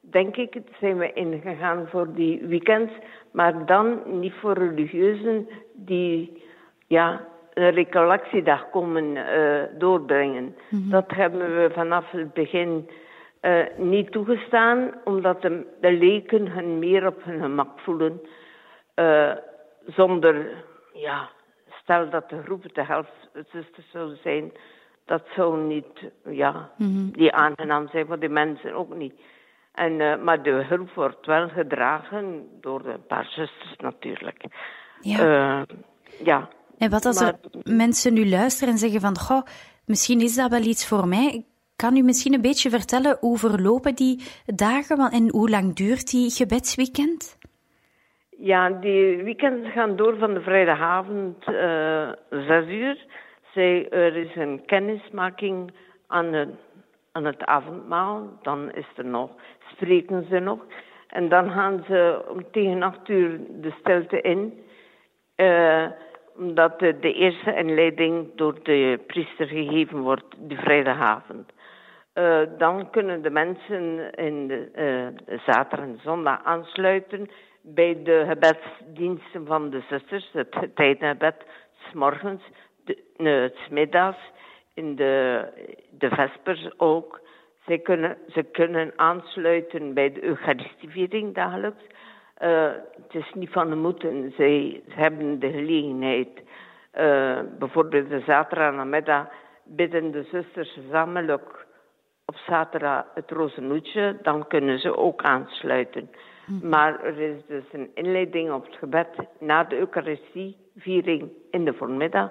denk 0.00 0.36
ik, 0.36 0.60
zijn 0.80 0.98
we 0.98 1.12
ingegaan 1.12 1.88
voor 1.88 2.14
die 2.14 2.46
weekends. 2.46 2.92
Maar 3.32 3.66
dan 3.66 4.02
niet 4.20 4.34
voor 4.34 4.52
religieuzen 4.52 5.48
die 5.74 6.42
ja, 6.86 7.28
een 7.54 7.70
recollectiedag 7.70 8.70
komen 8.70 9.16
eh, 9.16 9.62
doorbrengen. 9.78 10.56
Dat 10.70 11.10
hebben 11.10 11.56
we 11.56 11.70
vanaf 11.72 12.10
het 12.10 12.32
begin 12.32 12.88
eh, 13.42 13.64
niet 13.76 14.12
toegestaan, 14.12 14.92
omdat 15.04 15.42
de, 15.42 15.66
de 15.80 15.92
leken 15.92 16.50
hun 16.50 16.78
meer 16.78 17.06
op 17.06 17.24
hun 17.24 17.40
gemak 17.40 17.80
voelen. 17.80 18.20
eh, 18.94 19.32
zonder, 19.86 20.64
ja, 20.92 21.28
stel 21.82 22.10
dat 22.10 22.28
de 22.28 22.42
groep 22.42 22.74
de 22.74 22.84
helft 22.84 23.30
zusters 23.52 23.90
zou 23.90 24.16
zijn, 24.22 24.52
dat 25.04 25.22
zou 25.34 25.58
niet, 25.58 26.10
ja, 26.24 26.70
die 27.12 27.32
aangenaam 27.32 27.88
zijn 27.88 28.06
voor 28.06 28.18
die 28.18 28.28
mensen 28.28 28.74
ook 28.74 28.94
niet. 28.94 29.14
En, 29.72 30.00
eh, 30.00 30.22
maar 30.22 30.42
de 30.42 30.64
groep 30.64 30.90
wordt 30.94 31.26
wel 31.26 31.48
gedragen 31.48 32.48
door 32.60 32.86
een 32.86 33.06
paar 33.06 33.24
zusters 33.24 33.76
natuurlijk. 33.76 34.44
Ja. 35.00 35.64
Ja. 36.24 36.48
En 36.78 36.90
wat 36.90 37.04
als 37.04 37.20
er 37.20 37.34
mensen 37.62 38.14
nu 38.14 38.28
luisteren 38.28 38.72
en 38.72 38.78
zeggen 38.78 39.00
van, 39.00 39.18
goh, 39.18 39.42
misschien 39.86 40.20
is 40.20 40.34
dat 40.34 40.50
wel 40.50 40.62
iets 40.62 40.86
voor 40.86 41.08
mij. 41.08 41.46
Kan 41.82 41.96
u 41.96 42.02
misschien 42.02 42.34
een 42.34 42.48
beetje 42.50 42.70
vertellen 42.70 43.16
hoe 43.20 43.38
verlopen 43.38 43.94
die 43.94 44.22
dagen 44.46 45.10
en 45.10 45.30
hoe 45.30 45.50
lang 45.50 45.74
duurt 45.74 46.10
die 46.10 46.30
gebedsweekend? 46.30 47.38
Ja, 48.38 48.70
die 48.70 49.22
weekends 49.22 49.68
gaan 49.72 49.96
door 49.96 50.16
van 50.18 50.34
de 50.34 50.40
vrijdagavond 50.40 51.44
eh 51.44 52.10
zes 52.30 52.66
uur. 52.68 53.06
Zij, 53.54 53.88
er 53.88 54.16
is 54.16 54.36
een 54.36 54.62
kennismaking 54.66 55.72
aan 56.06 56.56
aan 57.12 57.24
het 57.24 57.44
avondmaal. 57.44 58.38
Dan 58.42 58.72
is 58.72 58.88
er 58.96 59.04
nog, 59.04 59.30
spreken 59.70 60.26
ze 60.30 60.38
nog. 60.38 60.60
En 61.08 61.28
dan 61.28 61.50
gaan 61.50 61.84
ze 61.88 62.24
om 62.28 62.44
tegen 62.50 62.82
acht 62.82 63.08
uur 63.08 63.40
de 63.60 63.72
stilte 63.80 64.20
in. 64.20 64.64
Eh, 65.34 65.86
omdat 66.36 66.78
de, 66.78 66.98
de 66.98 67.12
eerste 67.12 67.54
inleiding 67.54 68.30
door 68.34 68.62
de 68.62 69.00
priester 69.06 69.46
gegeven 69.46 70.00
wordt 70.00 70.34
die 70.38 70.58
vrijdagavond. 70.58 71.52
Eh, 72.12 72.40
dan 72.58 72.90
kunnen 72.90 73.22
de 73.22 73.30
mensen 73.30 74.14
in 74.14 74.46
de, 74.46 74.70
eh, 74.74 75.38
zaterdag 75.46 75.86
en 75.86 76.00
zondag 76.02 76.44
aansluiten 76.44 77.30
bij 77.62 78.02
de 78.02 78.24
gebedsdiensten 78.28 79.46
van 79.46 79.70
de 79.70 79.82
zusters, 79.88 80.28
het 80.32 80.56
tijdgebed, 80.74 81.34
s 81.72 81.92
morgens, 81.92 82.42
de, 82.84 83.52
s 83.54 83.68
middags, 83.68 84.18
in 84.74 84.96
de, 84.96 85.44
de 85.90 86.08
vespers 86.08 86.70
ook. 86.76 87.20
Zij 87.66 87.78
kunnen, 87.78 88.18
ze 88.28 88.42
kunnen 88.42 88.92
aansluiten 88.96 89.94
bij 89.94 90.12
de 90.12 90.24
Eucharistieviering 90.24 91.34
dagelijks. 91.34 91.82
Eh, 92.42 92.70
het 93.02 93.14
is 93.14 93.32
niet 93.34 93.50
van 93.50 93.70
de 93.70 93.76
moeten. 93.76 94.32
Zij 94.36 94.82
hebben 94.88 95.38
de 95.38 95.50
gelegenheid. 95.50 96.28
eh, 96.90 97.40
bijvoorbeeld 97.58 98.08
de 98.08 98.20
zaterdag 98.20 98.74
namiddag 98.74 99.26
bidden 99.64 100.10
de 100.10 100.22
zusters 100.22 100.72
gezamenlijk 100.72 101.66
op 102.26 102.36
zaterdag 102.36 103.04
het 103.14 103.30
rozenhoedje. 103.30 104.18
Dan 104.22 104.46
kunnen 104.46 104.78
ze 104.78 104.96
ook 104.96 105.22
aansluiten. 105.22 106.10
Maar 106.62 107.04
er 107.04 107.18
is 107.18 107.46
dus 107.46 107.64
een 107.72 107.90
inleiding 107.94 108.52
op 108.52 108.66
het 108.66 108.76
gebed 108.76 109.08
na 109.38 109.64
de 109.64 109.78
Eucharistieviering 109.78 111.30
in 111.50 111.64
de 111.64 111.72
voormiddag. 111.74 112.30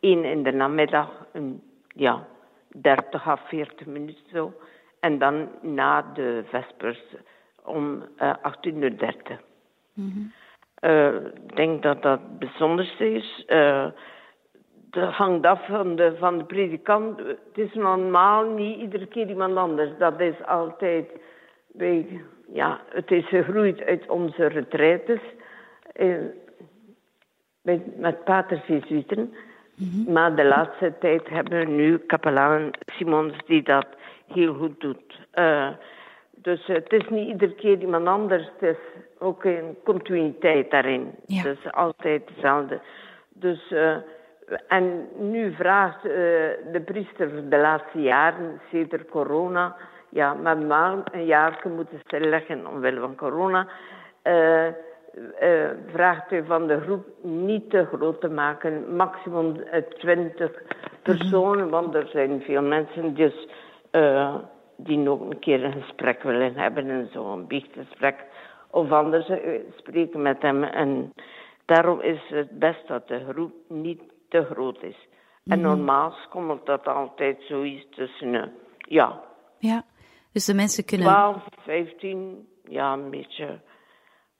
Eén 0.00 0.24
in 0.24 0.42
de 0.42 0.52
namiddag, 0.52 1.26
een, 1.32 1.62
ja, 1.88 2.26
30 2.68 3.26
à 3.26 3.36
40 3.36 3.86
minuten 3.86 4.24
zo. 4.32 4.52
En 5.00 5.18
dan 5.18 5.48
na 5.60 6.02
de 6.14 6.44
vespers 6.48 7.02
om 7.64 8.04
eh 8.16 8.34
18.30 8.42 9.48
Eh, 10.74 11.14
Ik 11.14 11.56
denk 11.56 11.82
dat 11.82 12.02
dat 12.02 12.20
het 12.20 12.38
bijzonderste 12.38 13.12
is. 13.12 13.44
Eh, 13.46 13.86
dat 14.90 15.12
hangt 15.12 15.46
af 15.46 15.66
van 15.66 15.96
de, 15.96 16.16
van 16.18 16.38
de 16.38 16.44
predikant. 16.44 17.18
Het 17.18 17.38
is 17.58 17.74
normaal 17.74 18.44
niet 18.44 18.78
iedere 18.78 19.06
keer 19.06 19.28
iemand 19.28 19.56
anders. 19.56 19.90
Dat 19.98 20.20
is 20.20 20.44
altijd... 20.46 21.10
Ja, 22.52 22.80
het 22.88 23.10
is 23.10 23.28
gegroeid 23.28 23.82
uit 23.82 24.08
onze 24.08 24.46
retraites. 24.46 25.20
eh, 25.92 26.16
met, 27.62 27.98
met 27.98 28.24
paters 28.24 28.66
Jezuïeten. 28.66 29.34
Maar 30.08 30.36
de 30.36 30.44
laatste 30.44 30.94
tijd 31.00 31.28
hebben 31.28 31.58
we 31.58 31.64
nu 31.72 31.98
kapelaan 31.98 32.70
Simons 32.86 33.34
die 33.46 33.62
dat 33.62 33.86
heel 34.26 34.54
goed 34.54 34.80
doet. 34.80 35.26
Dus 36.34 36.66
het 36.66 36.92
is 36.92 37.08
niet 37.08 37.28
iedere 37.28 37.54
keer 37.54 37.78
iemand 37.80 38.06
anders. 38.06 38.50
Het 38.58 38.76
is 38.76 38.76
ook 39.20 39.44
een 39.44 39.76
continuïteit 39.84 40.70
daarin. 40.70 41.14
Ja. 41.26 41.42
Het 41.42 41.58
is 41.58 41.72
altijd 41.72 42.28
hetzelfde. 42.28 42.80
Dus, 43.28 43.72
eh, 43.72 43.96
en 44.68 45.08
nu 45.18 45.54
vraagt 45.54 46.04
eh, 46.04 46.12
de 46.72 46.82
priester 46.84 47.48
de 47.48 47.58
laatste 47.58 48.00
jaren, 48.00 48.60
sinds 48.70 48.94
corona, 49.10 49.76
ja, 50.08 50.34
maar 50.34 50.58
maar 50.58 50.98
een 51.12 51.24
jaar 51.24 51.62
moeten 51.76 52.00
stilleggen 52.04 52.66
omwille 52.66 53.00
van 53.00 53.16
corona, 53.16 53.66
eh, 54.22 54.66
vraagt 55.92 56.30
hij 56.30 56.44
van 56.44 56.66
de 56.66 56.80
groep 56.80 57.06
niet 57.22 57.70
te 57.70 57.86
groot 57.92 58.20
te 58.20 58.28
maken, 58.28 58.96
maximum 58.96 59.56
eh, 59.56 59.82
20 59.82 60.62
personen, 61.02 61.68
want 61.68 61.94
er 61.94 62.06
zijn 62.06 62.42
veel 62.42 62.62
mensen 62.62 63.14
dus, 63.14 63.48
die 64.76 64.98
nog 64.98 65.20
een 65.20 65.38
keer 65.38 65.64
een 65.64 65.82
gesprek 65.82 66.22
willen 66.22 66.56
hebben 66.56 66.90
en 66.90 67.08
zo, 67.12 67.32
een 67.32 67.46
biechtgesprek. 67.46 68.16
Of 68.70 68.90
anders 68.90 69.28
eh, 69.28 69.60
spreken 69.76 70.22
met 70.22 70.42
hem. 70.42 70.64
En 70.64 71.12
daarom 71.64 72.00
is 72.00 72.20
het 72.28 72.58
best 72.58 72.86
dat 72.86 73.08
de 73.08 73.24
groep 73.28 73.52
niet 73.68 74.02
te 74.28 74.44
groot 74.44 74.82
is. 74.82 75.08
En 75.44 75.60
normaal 75.60 76.14
komt 76.28 76.66
dat 76.66 76.86
altijd 76.86 77.42
zoiets 77.48 77.86
tussen, 77.90 78.34
eh, 78.34 78.48
ja, 78.78 79.20
Ja, 79.58 79.84
dus 80.32 80.44
de 80.44 80.54
mensen 80.54 80.84
kunnen... 80.84 81.06
12, 81.06 81.42
15, 81.58 82.48
ja, 82.64 82.92
een 82.92 83.10
beetje. 83.10 83.60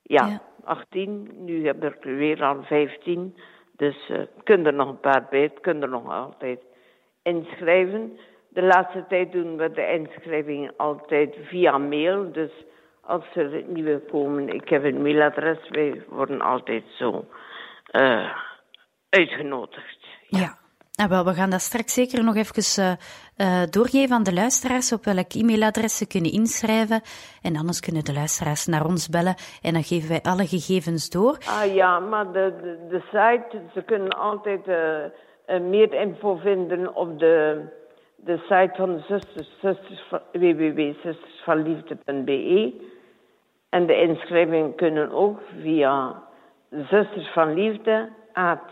Ja, 0.02 0.26
Ja. 0.26 0.42
18. 0.64 1.30
Nu 1.44 1.66
heb 1.66 1.84
ik 1.84 2.04
er 2.04 2.16
weer 2.16 2.42
al 2.44 2.62
15. 2.62 3.36
Dus 3.76 4.08
eh 4.08 4.20
kunnen 4.44 4.66
er 4.66 4.74
nog 4.74 4.88
een 4.88 5.00
paar 5.00 5.26
bij. 5.30 5.50
Kunnen 5.60 5.82
er 5.82 5.88
nog 5.88 6.10
altijd 6.10 6.60
inschrijven. 7.22 8.18
De 8.48 8.62
laatste 8.62 9.04
tijd 9.08 9.32
doen 9.32 9.56
we 9.56 9.70
de 9.70 9.92
inschrijving 9.92 10.70
altijd 10.76 11.36
via 11.42 11.78
mail. 11.78 12.32
Dus 12.32 12.52
als 13.02 13.24
er 13.34 13.64
nieuwe 13.66 14.02
komen, 14.10 14.48
ik 14.48 14.68
heb 14.68 14.84
een 14.84 15.02
mailadres. 15.02 15.68
Wij 15.68 16.02
worden 16.08 16.40
altijd 16.40 16.84
zo 16.98 17.24
eh, 17.84 18.36
uitgenodigd. 19.08 19.98
Ja. 20.28 20.58
Ah, 20.94 21.08
wel, 21.08 21.24
we 21.24 21.34
gaan 21.34 21.50
dat 21.50 21.60
straks 21.60 21.94
zeker 21.94 22.24
nog 22.24 22.36
even 22.36 22.84
eh, 22.84 23.62
eh, 23.62 23.68
doorgeven 23.70 24.16
aan 24.16 24.22
de 24.22 24.32
luisteraars 24.32 24.92
op 24.92 25.04
welk 25.04 25.32
e-mailadres 25.32 25.96
ze 25.96 26.06
kunnen 26.06 26.32
inschrijven. 26.32 27.00
En 27.42 27.56
anders 27.56 27.80
kunnen 27.80 28.04
de 28.04 28.12
luisteraars 28.12 28.66
naar 28.66 28.86
ons 28.86 29.08
bellen 29.08 29.34
en 29.62 29.72
dan 29.72 29.82
geven 29.82 30.08
wij 30.08 30.22
alle 30.22 30.46
gegevens 30.46 31.10
door. 31.10 31.38
Ah 31.46 31.74
ja, 31.74 31.98
maar 31.98 32.32
de, 32.32 32.54
de, 32.62 32.86
de 32.88 33.00
site, 33.00 33.62
ze 33.74 33.82
kunnen 33.82 34.08
altijd 34.08 34.66
meer 35.60 35.94
info 35.94 36.36
vinden 36.36 36.94
op 36.94 37.18
de, 37.18 37.62
de 38.24 38.36
site 38.36 38.70
van 38.74 38.96
de 38.96 39.02
zusters, 39.08 39.50
zusters 39.60 40.02
van- 40.08 40.20
www.zustersvanliefde.be. 40.32 42.72
En 43.68 43.86
de 43.86 44.00
inschrijvingen 44.00 44.74
kunnen 44.74 45.10
ook 45.10 45.40
via 45.60 46.22
Zusters 46.70 47.28
van 47.32 47.54
Liefde, 47.54 48.08
at. 48.32 48.62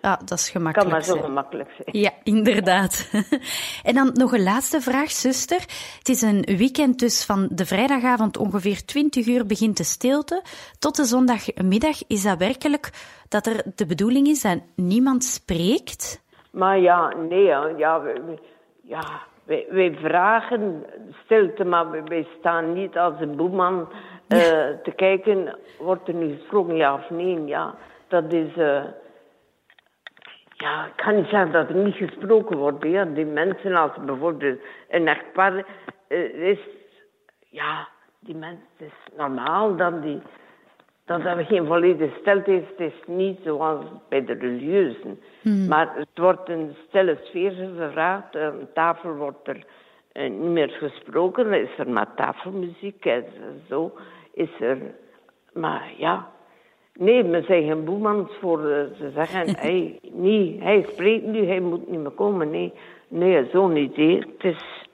Ah, 0.00 0.18
dat 0.24 0.38
is 0.38 0.50
Kan 0.50 0.60
gemakkelijk. 0.60 0.90
maar 0.90 1.02
zo 1.02 1.12
zijn. 1.12 1.24
gemakkelijk 1.24 1.70
zijn. 1.70 2.02
Ja, 2.02 2.10
inderdaad. 2.22 3.10
en 3.88 3.94
dan 3.94 4.10
nog 4.14 4.32
een 4.32 4.42
laatste 4.42 4.80
vraag, 4.80 5.10
zuster. 5.10 5.60
Het 5.98 6.08
is 6.08 6.22
een 6.22 6.40
weekend 6.56 6.98
dus 6.98 7.24
van 7.24 7.48
de 7.50 7.66
vrijdagavond 7.66 8.36
ongeveer 8.36 8.84
20 8.84 9.26
uur 9.26 9.46
begint 9.46 9.76
de 9.76 9.84
stilte 9.84 10.42
tot 10.78 10.96
de 10.96 11.04
zondagmiddag. 11.04 12.06
Is 12.06 12.22
dat 12.22 12.38
werkelijk 12.38 12.90
dat 13.28 13.46
er 13.46 13.62
de 13.74 13.86
bedoeling 13.86 14.26
is 14.26 14.42
dat 14.42 14.58
niemand 14.74 15.24
spreekt? 15.24 16.22
Maar 16.50 16.78
ja, 16.78 17.14
nee, 17.28 17.44
ja, 17.76 18.00
wij, 18.02 18.38
ja 18.82 19.02
wij, 19.44 19.66
wij 19.70 19.94
vragen 20.02 20.84
stilte, 21.24 21.64
maar 21.64 21.90
wij, 21.90 22.04
wij 22.04 22.26
staan 22.38 22.72
niet 22.72 22.96
als 22.96 23.14
een 23.20 23.36
boeman 23.36 23.88
eh, 24.28 24.38
te 24.82 24.92
kijken, 24.96 25.58
wordt 25.78 26.08
er 26.08 26.14
nu 26.14 26.34
gesproken, 26.36 26.76
ja 26.76 26.94
of 26.94 27.10
nee. 27.10 27.44
Ja, 27.44 27.74
dat 28.08 28.32
is, 28.32 28.56
eh, 28.56 28.82
ja, 30.60 30.86
ik 30.86 30.96
kan 30.96 31.16
niet 31.16 31.28
zeggen 31.28 31.52
dat 31.52 31.68
er 31.68 31.74
niet 31.74 31.94
gesproken 31.94 32.56
wordt. 32.56 32.84
Ja. 32.84 33.04
Die 33.04 33.24
mensen, 33.24 33.74
als 33.74 33.92
bijvoorbeeld 34.04 34.58
een 34.88 35.08
echtpaar 35.08 35.64
eh, 36.08 36.48
is, 36.48 36.58
ja, 37.48 37.88
die 38.18 38.34
mensen, 38.34 38.66
het 38.76 38.86
is 38.86 39.16
normaal 39.16 39.76
dat 39.76 40.02
die 40.02 40.22
dat 41.04 41.24
er 41.24 41.44
geen 41.44 41.66
volledige 41.66 42.16
stilte 42.20 42.52
is. 42.52 42.64
Het 42.68 42.92
is 42.92 43.00
niet 43.06 43.38
zoals 43.44 43.84
bij 44.08 44.24
de 44.24 44.32
religieuzen. 44.32 45.20
Maar 45.68 45.96
het 45.96 46.08
wordt 46.14 46.48
een 46.48 46.76
stille 46.88 47.18
sfeer 47.22 47.52
gevraagd. 47.52 48.36
Aan 48.36 48.68
tafel 48.74 49.14
wordt 49.14 49.48
er 49.48 49.64
eh, 50.12 50.30
niet 50.30 50.50
meer 50.50 50.68
gesproken. 50.68 51.52
Is 51.52 51.78
er 51.78 51.88
maar 51.88 52.14
tafelmuziek 52.14 53.04
en 53.04 53.24
zo. 53.68 53.92
Is 54.32 54.60
er... 54.60 54.78
Maar 55.52 55.92
ja... 55.96 56.28
Nee, 57.00 57.22
we 57.22 57.42
zijn 57.46 57.66
geen 57.66 57.84
boemans 57.84 58.30
voor 58.40 58.58
eh, 58.58 58.84
ze 58.98 59.10
zeggen... 59.14 59.56
hij, 59.66 59.98
niet, 60.12 60.60
hij 60.60 60.86
spreekt 60.92 61.26
nu, 61.26 61.46
hij 61.46 61.60
moet 61.60 61.90
niet 61.90 62.00
meer 62.00 62.10
komen. 62.10 62.50
Nee, 62.50 62.72
nee 63.08 63.48
zo 63.52 63.68
niet. 63.68 63.96
hè. 63.96 64.14
Het 64.14 64.44
is... 64.44 64.88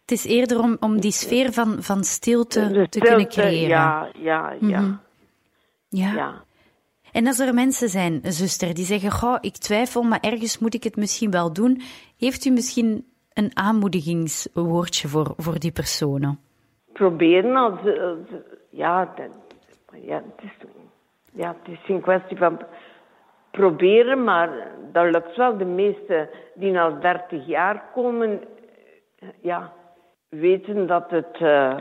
Het 0.00 0.18
is 0.18 0.24
eerder 0.24 0.60
om, 0.60 0.76
om 0.80 1.00
die 1.00 1.10
sfeer 1.10 1.52
van, 1.52 1.82
van 1.82 2.04
stilte 2.04 2.86
te 2.88 2.98
kunnen 2.98 3.28
creëren. 3.28 3.68
Ja, 3.68 4.08
ja, 4.18 4.54
ja. 4.60 5.00
ja. 5.88 6.12
ja. 6.14 6.44
En 7.12 7.26
als 7.26 7.38
er 7.38 7.54
mensen 7.54 7.88
zijn, 7.88 8.20
zuster, 8.22 8.74
die 8.74 8.84
zeggen: 8.84 9.10
Goh, 9.10 9.36
ik 9.40 9.56
twijfel, 9.56 10.02
maar 10.02 10.20
ergens 10.20 10.58
moet 10.58 10.74
ik 10.74 10.84
het 10.84 10.96
misschien 10.96 11.30
wel 11.30 11.52
doen. 11.52 11.80
Heeft 12.18 12.44
u 12.44 12.50
misschien 12.50 13.06
een 13.32 13.50
aanmoedigingswoordje 13.54 15.08
voor, 15.08 15.32
voor 15.36 15.58
die 15.58 15.72
personen? 15.72 16.38
proberen 16.98 17.56
als, 17.56 17.80
als- 17.80 18.40
ja, 18.70 19.04
dat, 19.16 19.30
ja, 20.02 20.22
het 20.36 20.42
is, 20.44 20.68
ja, 21.38 21.56
het 21.62 21.72
is 21.72 21.88
een 21.88 22.00
kwestie 22.00 22.36
van 22.36 22.58
proberen, 23.50 24.24
maar 24.24 24.50
dat 24.92 25.10
lukt 25.10 25.36
wel. 25.36 25.56
De 25.58 25.64
meesten 25.64 26.28
die 26.54 26.80
al 26.80 27.00
30 27.00 27.46
jaar 27.46 27.82
komen, 27.94 28.40
eh, 29.18 29.28
ja, 29.42 29.72
weten 30.28 30.86
dat 30.86 31.10
het 31.10 31.36
eh, 31.40 31.76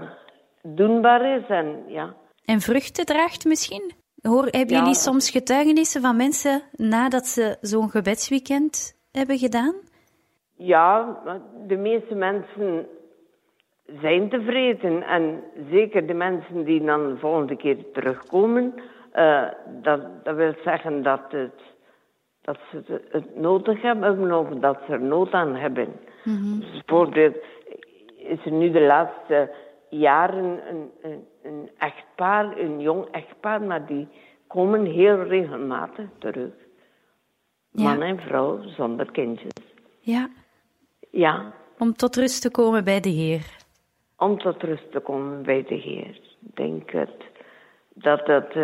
doenbaar 0.62 1.38
is 1.38 1.48
en 1.48 1.84
ja. 1.88 2.14
En 2.46 2.60
vruchten 2.60 3.06
draagt 3.06 3.46
misschien? 3.46 3.92
Hoor, 4.22 4.44
hebben 4.44 4.76
Ja. 4.76 4.80
jullie 4.80 4.96
soms 4.96 5.30
getuigenissen 5.30 6.02
van 6.02 6.16
mensen 6.16 6.62
nadat 6.72 7.26
ze 7.26 7.58
zo'n 7.62 7.90
gebedsweekend 7.90 8.96
hebben 9.12 9.38
gedaan? 9.38 9.76
Ja, 10.56 11.18
de 11.68 11.78
meeste 11.78 12.16
mensen 12.16 12.88
zijn 14.02 14.30
tevreden. 14.30 15.04
En 15.04 15.44
zeker 15.72 16.08
de 16.08 16.14
mensen 16.14 16.64
die 16.66 16.84
dan 16.86 17.08
de 17.10 17.18
volgende 17.18 17.56
keer 17.56 17.78
terugkomen, 17.94 18.74
eh, 19.18 19.44
dat, 19.82 20.24
dat 20.24 20.36
wil 20.36 20.54
zeggen 20.64 21.04
dat, 21.04 21.22
het, 21.30 21.62
dat 22.42 22.58
ze 22.72 23.02
het, 23.12 23.36
nodig 23.36 23.82
hebben 23.82 24.34
of 24.40 24.50
dat 24.50 24.80
ze 24.86 24.94
er 24.94 25.02
nood 25.02 25.32
aan 25.32 25.56
hebben. 25.56 25.88
Dus 26.60 26.72
bijvoorbeeld 26.72 27.38
is 28.16 28.46
er 28.46 28.52
nu 28.52 28.72
de 28.72 28.82
laatste 28.82 29.52
jaren 29.90 30.70
een, 30.70 30.92
een, 31.02 31.28
een 31.44 31.70
echtpaar, 31.78 32.58
een 32.58 32.80
jong 32.80 33.06
echtpaar, 33.12 33.62
maar 33.62 33.86
die 33.86 34.08
komen 34.48 34.86
heel 34.86 35.24
regelmatig 35.24 36.06
terug. 36.18 36.54
Ja. 37.72 37.84
Man 37.84 38.02
en 38.02 38.20
vrouw 38.20 38.62
zonder 38.62 39.12
kindjes. 39.12 39.54
Ja, 40.00 40.30
Ja, 41.12 41.54
om 41.78 41.94
tot 41.94 42.16
rust 42.16 42.42
te 42.42 42.52
komen 42.52 42.84
bij 42.84 43.00
de 43.00 43.10
Heer. 43.10 43.56
om 44.18 44.38
tot 44.38 44.64
rust 44.64 44.92
te 44.92 45.00
komen 45.00 45.44
bij 45.44 45.64
de 45.64 45.76
Heer. 45.76 46.20
Ik 46.46 46.56
denk 46.56 46.92
het, 46.92 47.24
dat 47.94 48.26
dat 48.26 48.56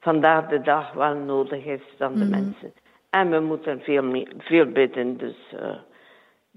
vandaag 0.00 0.48
de 0.48 0.60
dag 0.60 0.92
wel 0.92 1.14
nodig 1.14 1.64
is 1.64 1.82
dan 1.98 2.14
de 2.14 2.24
mensen. 2.24 2.72
En 3.10 3.30
we 3.30 3.40
moeten 3.40 3.80
veel, 3.80 4.02
meer, 4.02 4.32
veel 4.38 4.66
bidden, 4.66 5.16
dus 5.16 5.36
eh 5.60 5.74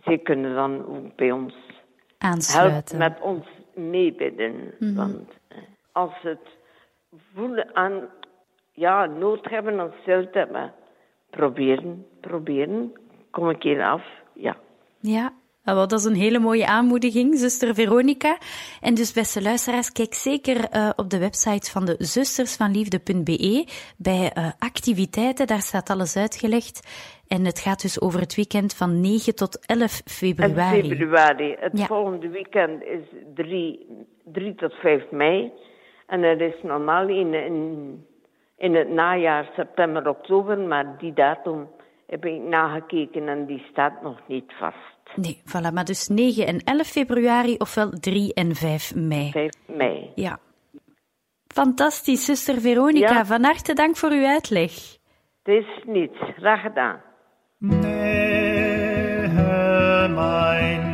ze 0.03 0.17
kunnen 0.17 0.55
dan 0.55 0.85
ook 0.85 1.15
bij 1.15 1.31
ons 1.31 1.53
helpen, 1.53 1.77
Aansluiten. 2.17 2.97
met 2.97 3.19
ons 3.21 3.45
meebidden. 3.73 4.73
Want 4.79 5.29
eh, 5.47 5.57
als 5.91 6.11
ze 6.21 6.27
het 6.27 6.57
voelen 7.33 7.75
aan, 7.75 8.09
ja, 8.71 9.05
nood 9.05 9.49
hebben 9.49 9.79
aan 9.79 9.93
stilte, 10.01 10.47
maar 10.51 10.73
proberen, 11.29 12.05
proberen, 12.19 12.93
kom 13.29 13.49
ik 13.49 13.63
hier 13.63 13.83
af, 13.83 14.03
ja. 14.33 14.55
Ja, 14.99 15.33
wel, 15.63 15.87
dat 15.87 15.99
is 15.99 16.05
een 16.05 16.15
hele 16.15 16.39
mooie 16.39 16.67
aanmoediging, 16.67 17.37
zuster 17.37 17.73
Veronica. 17.73 18.37
En 18.81 18.93
dus, 18.93 19.13
beste 19.13 19.41
luisteraars, 19.41 19.91
kijk 19.91 20.13
zeker 20.13 20.69
eh, 20.69 20.89
op 20.95 21.09
de 21.09 21.19
website 21.19 21.71
van 21.71 21.85
de 21.85 21.95
zustersvanliefde.be 21.97 23.67
bij 23.97 24.31
eh, 24.33 24.47
activiteiten. 24.59 25.47
Daar 25.47 25.61
staat 25.61 25.89
alles 25.89 26.17
uitgelegd. 26.17 26.87
En 27.27 27.45
het 27.45 27.59
gaat 27.59 27.81
dus 27.81 28.01
over 28.01 28.19
het 28.19 28.35
weekend 28.35 28.75
van 28.75 29.01
9 29.01 29.35
tot 29.35 29.65
11 29.65 30.01
En 30.05 30.11
februari. 30.11 30.89
februari. 30.89 31.55
Het 31.59 31.77
Ja. 31.77 31.85
volgende 31.85 32.27
weekend 32.29 32.83
is 32.83 33.01
3, 33.35 33.87
3 34.23 34.55
tot 34.55 34.73
5 34.73 35.11
mei. 35.11 35.51
En 36.07 36.23
er 36.23 36.41
is 36.41 36.55
normaal 36.63 37.07
in, 37.07 37.33
in, 37.33 38.05
in 38.57 38.75
het 38.75 38.89
najaar, 38.89 39.49
september, 39.55 40.09
oktober. 40.09 40.59
Maar 40.59 40.97
die 40.97 41.13
datum 41.13 41.67
heb 42.07 42.25
ik 42.25 42.41
nagekeken 42.41 43.27
en 43.27 43.45
die 43.45 43.65
staat 43.71 44.01
nog 44.01 44.19
niet 44.27 44.53
vast. 44.59 44.92
Nee, 45.15 45.41
voilà, 45.45 45.73
maar 45.73 45.85
dus 45.85 46.07
9 46.07 46.47
en 46.47 46.59
11 46.63 46.87
februari, 46.87 47.55
ofwel 47.57 47.89
3 47.89 48.33
en 48.33 48.55
5 48.55 48.95
mei. 48.95 49.31
5 49.31 49.51
mei. 49.67 50.11
Ja. 50.15 50.39
Fantastisch, 51.47 52.25
zuster 52.25 52.61
Veronica. 52.61 53.13
Ja. 53.13 53.25
Van 53.25 53.43
harte 53.43 53.73
dank 53.73 53.97
voor 53.97 54.11
uw 54.11 54.25
uitleg. 54.25 54.71
Het 55.43 55.55
is 55.55 55.65
niets. 55.85 56.17
Graag 56.37 56.61
gedaan. 56.61 57.01
Nähe, 57.57 58.07
mein 60.07 60.92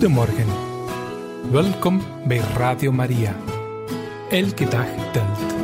Goedemorgen. 0.00 0.46
Welkom 1.50 2.02
bij 2.26 2.38
Radio 2.38 2.92
Maria. 2.92 3.36
Elke 4.30 4.68
dag 4.68 4.86
telt. 5.12 5.54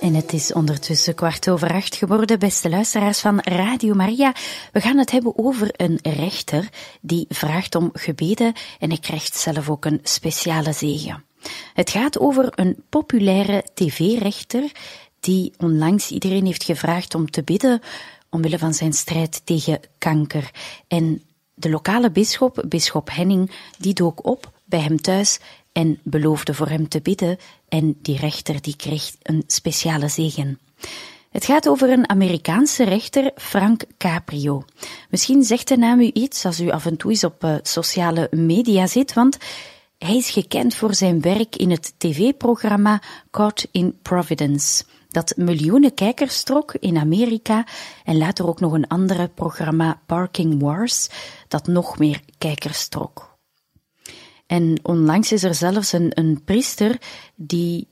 En 0.00 0.14
het 0.14 0.32
is 0.32 0.52
ondertussen 0.52 1.14
kwart 1.14 1.50
over 1.50 1.72
acht 1.72 1.96
geworden, 1.96 2.38
beste 2.38 2.68
luisteraars 2.68 3.20
van 3.20 3.40
Radio 3.40 3.94
Maria. 3.94 4.34
We 4.72 4.80
gaan 4.80 4.98
het 4.98 5.10
hebben 5.10 5.38
over 5.38 5.68
een 5.76 5.98
rechter 6.02 6.68
die 7.00 7.26
vraagt 7.28 7.74
om 7.74 7.90
gebeden 7.92 8.52
en 8.78 8.88
hij 8.88 8.98
krijgt 8.98 9.34
zelf 9.34 9.70
ook 9.70 9.84
een 9.84 10.00
speciale 10.02 10.72
zegen. 10.72 11.28
Het 11.74 11.90
gaat 11.90 12.18
over 12.18 12.48
een 12.54 12.82
populaire 12.88 13.64
tv-rechter 13.74 14.72
die 15.20 15.52
onlangs 15.58 16.10
iedereen 16.10 16.46
heeft 16.46 16.64
gevraagd 16.64 17.14
om 17.14 17.30
te 17.30 17.42
bidden 17.42 17.80
omwille 18.30 18.58
van 18.58 18.74
zijn 18.74 18.92
strijd 18.92 19.40
tegen 19.44 19.80
kanker. 19.98 20.50
En 20.88 21.22
de 21.54 21.70
lokale 21.70 22.10
bisschop, 22.10 22.64
bisschop 22.68 23.10
Henning, 23.12 23.50
die 23.78 23.94
dook 23.94 24.26
op 24.26 24.52
bij 24.64 24.80
hem 24.80 25.00
thuis 25.00 25.38
en 25.72 26.00
beloofde 26.02 26.54
voor 26.54 26.68
hem 26.68 26.88
te 26.88 27.00
bidden 27.00 27.38
en 27.68 27.98
die 28.02 28.16
rechter 28.16 28.62
die 28.62 28.76
kreeg 28.76 29.14
een 29.22 29.44
speciale 29.46 30.08
zegen. 30.08 30.58
Het 31.30 31.44
gaat 31.44 31.68
over 31.68 31.90
een 31.90 32.08
Amerikaanse 32.08 32.84
rechter, 32.84 33.30
Frank 33.36 33.82
Caprio. 33.98 34.64
Misschien 35.10 35.42
zegt 35.42 35.68
de 35.68 35.76
naam 35.76 36.00
u 36.00 36.10
iets 36.12 36.44
als 36.44 36.60
u 36.60 36.70
af 36.70 36.86
en 36.86 36.96
toe 36.96 37.10
eens 37.10 37.24
op 37.24 37.44
uh, 37.44 37.54
sociale 37.62 38.28
media 38.30 38.86
zit, 38.86 39.12
want 39.12 39.38
hij 40.04 40.16
is 40.16 40.30
gekend 40.30 40.74
voor 40.74 40.94
zijn 40.94 41.20
werk 41.20 41.56
in 41.56 41.70
het 41.70 41.94
tv-programma 41.96 43.02
Caught 43.30 43.68
in 43.70 43.98
Providence, 44.02 44.84
dat 45.08 45.36
miljoenen 45.36 45.94
kijkers 45.94 46.42
trok 46.42 46.74
in 46.74 46.98
Amerika 46.98 47.66
en 48.04 48.18
later 48.18 48.48
ook 48.48 48.60
nog 48.60 48.72
een 48.72 48.86
andere 48.86 49.28
programma 49.28 50.00
Parking 50.06 50.60
Wars, 50.60 51.08
dat 51.48 51.66
nog 51.66 51.98
meer 51.98 52.20
kijkers 52.38 52.88
trok. 52.88 53.38
En 54.46 54.78
onlangs 54.82 55.32
is 55.32 55.42
er 55.42 55.54
zelfs 55.54 55.92
een, 55.92 56.10
een 56.14 56.44
priester 56.44 56.98
die 57.34 57.88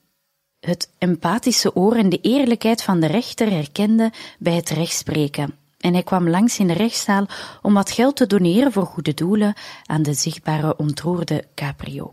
het 0.61 0.93
empathische 0.99 1.77
oor 1.77 1.97
en 1.97 2.09
de 2.09 2.21
eerlijkheid 2.21 2.83
van 2.83 3.01
de 3.01 3.07
rechter 3.07 3.51
herkende 3.51 4.13
bij 4.39 4.55
het 4.55 4.69
rechtspreken. 4.69 5.55
En 5.79 5.93
hij 5.93 6.03
kwam 6.03 6.29
langs 6.29 6.59
in 6.59 6.67
de 6.67 6.73
rechtszaal 6.73 7.27
om 7.63 7.75
wat 7.75 7.91
geld 7.91 8.17
te 8.17 8.27
doneren 8.27 8.73
voor 8.73 8.87
goede 8.87 9.15
doelen 9.15 9.55
aan 9.87 10.03
de 10.03 10.15
zichtbare 10.15 10.77
ontroerde 10.77 11.45
Caprio. 11.55 12.13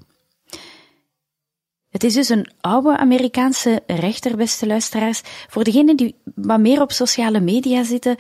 Het 1.89 2.03
is 2.03 2.13
dus 2.13 2.30
een 2.30 2.51
oude 2.61 2.97
Amerikaanse 2.97 3.84
rechter, 3.88 4.38
beste 4.38 4.68
luisteraars. 4.68 5.22
Voor 5.47 5.63
degenen 5.63 5.97
die 5.97 6.16
wat 6.36 6.59
meer 6.59 6.82
op 6.82 6.91
sociale 6.91 7.39
media 7.39 7.84
zitten, 7.84 8.16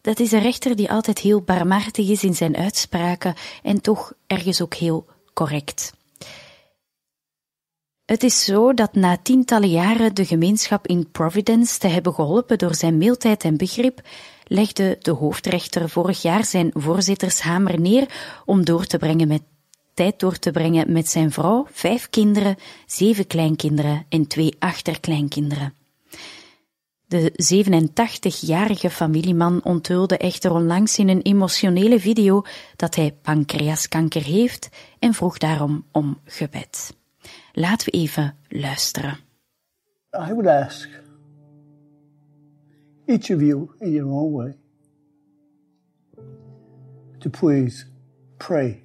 dat 0.00 0.20
is 0.20 0.32
een 0.32 0.42
rechter 0.42 0.76
die 0.76 0.90
altijd 0.90 1.18
heel 1.18 1.40
barmhartig 1.42 2.08
is 2.08 2.24
in 2.24 2.34
zijn 2.34 2.56
uitspraken 2.56 3.34
en 3.62 3.80
toch 3.80 4.12
ergens 4.26 4.60
ook 4.60 4.74
heel 4.74 5.06
correct. 5.34 5.92
Het 8.04 8.22
is 8.22 8.44
zo 8.44 8.74
dat 8.74 8.94
na 8.94 9.16
tientallen 9.22 9.70
jaren 9.70 10.14
de 10.14 10.24
gemeenschap 10.24 10.86
in 10.86 11.10
Providence 11.10 11.78
te 11.78 11.88
hebben 11.88 12.14
geholpen 12.14 12.58
door 12.58 12.74
zijn 12.74 12.98
mildheid 12.98 13.44
en 13.44 13.56
begrip, 13.56 14.00
legde 14.52 14.96
de 15.00 15.10
hoofdrechter 15.10 15.88
vorig 15.88 16.22
jaar 16.22 16.44
zijn 16.44 16.70
voorzittershamer 16.74 17.80
neer 17.80 18.08
om 18.44 18.64
door 18.64 18.84
te 18.84 18.98
brengen 18.98 19.28
met 19.28 19.42
tijd 19.94 20.18
door 20.18 20.38
te 20.38 20.50
brengen 20.50 20.92
met 20.92 21.08
zijn 21.08 21.30
vrouw, 21.32 21.66
vijf 21.70 22.10
kinderen, 22.10 22.56
zeven 22.86 23.26
kleinkinderen 23.26 24.06
en 24.08 24.26
twee 24.26 24.56
achterkleinkinderen. 24.58 25.74
De 27.06 27.32
87-jarige 27.54 28.90
familieman 28.90 29.64
onthulde 29.64 30.16
echter 30.16 30.52
onlangs 30.52 30.98
in 30.98 31.08
een 31.08 31.22
emotionele 31.22 32.00
video 32.00 32.42
dat 32.76 32.94
hij 32.94 33.16
pancreaskanker 33.22 34.22
heeft 34.22 34.68
en 34.98 35.14
vroeg 35.14 35.38
daarom 35.38 35.84
om 35.92 36.20
gebed. 36.24 36.96
Laten 37.52 37.90
we 37.90 37.98
even 37.98 38.36
luisteren. 38.48 39.18
I 40.28 40.32
would 40.32 40.46
ask 40.46 40.99
each 43.10 43.30
of 43.30 43.42
you 43.42 43.74
in 43.80 43.92
your 43.92 44.06
own 44.06 44.32
way 44.32 44.54
to 47.20 47.28
please 47.28 47.84
pray 48.38 48.82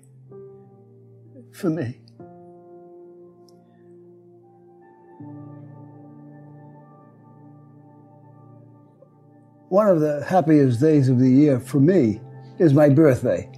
for 1.51 1.69
me. 1.69 1.99
One 9.69 9.87
of 9.89 9.99
the 9.99 10.25
happiest 10.27 10.81
days 10.81 11.07
of 11.07 11.19
the 11.19 11.29
year 11.29 11.59
for 11.59 11.79
me 11.79 12.19
is 12.57 12.73
my 12.73 12.89
birthday. 12.89 13.51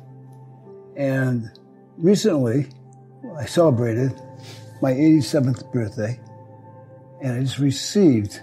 And 0.98 1.50
recently, 1.98 2.68
I 3.38 3.46
celebrated 3.46 4.20
my 4.82 4.92
87th 4.92 5.72
birthday, 5.72 6.20
and 7.22 7.34
I 7.34 7.40
just 7.42 7.60
received 7.60 8.42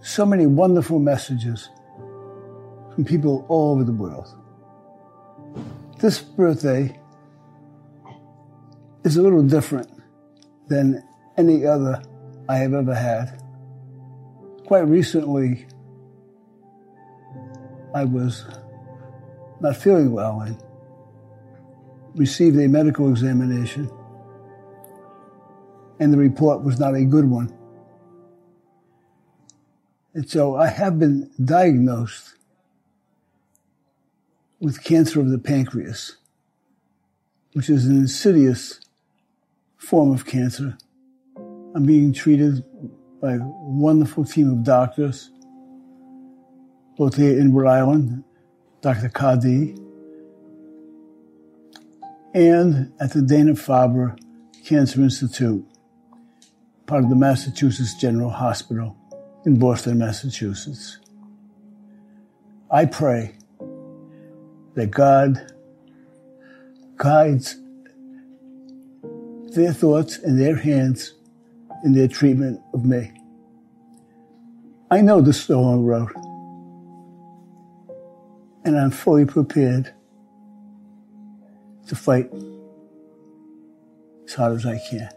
so 0.00 0.24
many 0.24 0.46
wonderful 0.46 0.98
messages 0.98 1.70
from 2.94 3.04
people 3.04 3.44
all 3.48 3.74
over 3.74 3.84
the 3.84 3.92
world. 3.92 4.34
This 5.98 6.20
birthday 6.20 6.98
is 9.04 9.16
a 9.16 9.22
little 9.22 9.42
different 9.42 9.90
than 10.68 11.02
any 11.36 11.66
other 11.66 12.02
I 12.48 12.56
have 12.58 12.74
ever 12.74 12.94
had. 12.94 13.42
Quite 14.66 14.86
recently, 14.86 15.66
I 17.94 18.04
was 18.04 18.44
not 19.60 19.76
feeling 19.76 20.12
well 20.12 20.40
and 20.42 20.62
received 22.14 22.58
a 22.58 22.68
medical 22.68 23.08
examination, 23.10 23.90
and 26.00 26.12
the 26.12 26.18
report 26.18 26.62
was 26.62 26.78
not 26.78 26.94
a 26.94 27.04
good 27.04 27.24
one. 27.24 27.57
And 30.14 30.28
so 30.28 30.56
I 30.56 30.68
have 30.68 30.98
been 30.98 31.30
diagnosed 31.42 32.34
with 34.60 34.82
cancer 34.82 35.20
of 35.20 35.30
the 35.30 35.38
pancreas, 35.38 36.16
which 37.52 37.70
is 37.70 37.86
an 37.86 37.96
insidious 37.96 38.80
form 39.76 40.12
of 40.12 40.26
cancer. 40.26 40.76
I'm 41.36 41.86
being 41.86 42.12
treated 42.12 42.64
by 43.20 43.34
a 43.34 43.40
wonderful 43.40 44.24
team 44.24 44.50
of 44.50 44.64
doctors, 44.64 45.30
both 46.96 47.16
here 47.16 47.38
in 47.38 47.54
Rhode 47.54 47.70
Island, 47.70 48.24
Dr. 48.80 49.08
Kadi, 49.08 49.76
and 52.34 52.92
at 53.00 53.12
the 53.12 53.22
Dana-Farber 53.22 54.18
Cancer 54.64 55.02
Institute, 55.02 55.64
part 56.86 57.04
of 57.04 57.10
the 57.10 57.16
Massachusetts 57.16 57.94
General 57.94 58.30
Hospital 58.30 58.96
in 59.48 59.58
Boston, 59.58 59.98
Massachusetts. 59.98 60.98
I 62.70 62.84
pray 62.84 63.34
that 64.74 64.90
God 64.90 65.40
guides 66.96 67.56
their 69.56 69.72
thoughts 69.72 70.18
and 70.18 70.38
their 70.38 70.56
hands 70.56 71.14
in 71.82 71.94
their 71.94 72.08
treatment 72.08 72.60
of 72.74 72.84
me. 72.84 73.10
I 74.90 75.00
know 75.00 75.20
a 75.48 75.54
long 75.54 75.84
road. 75.84 76.12
and 78.64 78.78
I'm 78.78 78.90
fully 78.90 79.24
prepared 79.24 79.94
to 81.86 81.94
fight 81.96 82.28
as 84.26 84.34
hard 84.34 84.56
as 84.56 84.66
I 84.66 84.78
can. 84.90 85.08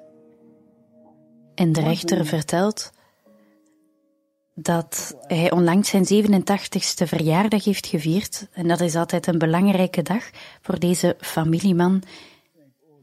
En 1.55 1.73
de 1.73 1.81
rechter 1.81 2.25
vertelt 2.25 2.91
dat 4.61 5.15
hij 5.27 5.51
onlangs 5.51 5.89
zijn 5.89 6.05
87ste 6.05 7.07
verjaardag 7.07 7.63
heeft 7.63 7.87
gevierd. 7.87 8.47
En 8.53 8.67
dat 8.67 8.81
is 8.81 8.95
altijd 8.95 9.27
een 9.27 9.37
belangrijke 9.37 10.01
dag 10.01 10.29
voor 10.61 10.79
deze 10.79 11.15
familieman. 11.19 12.03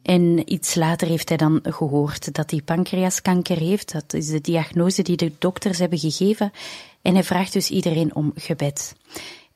En 0.02 0.52
iets 0.52 0.74
later 0.74 1.08
heeft 1.08 1.28
hij 1.28 1.38
dan 1.38 1.60
gehoord 1.62 2.34
dat 2.34 2.50
hij 2.50 2.62
pancreaskanker 2.62 3.58
heeft. 3.58 3.92
Dat 3.92 4.14
is 4.14 4.26
de 4.26 4.40
diagnose 4.40 5.02
die 5.02 5.16
de 5.16 5.32
dokters 5.38 5.78
hebben 5.78 5.98
gegeven. 5.98 6.52
En 7.02 7.14
hij 7.14 7.24
vraagt 7.24 7.52
dus 7.52 7.70
iedereen 7.70 8.14
om 8.14 8.32
gebed. 8.34 8.94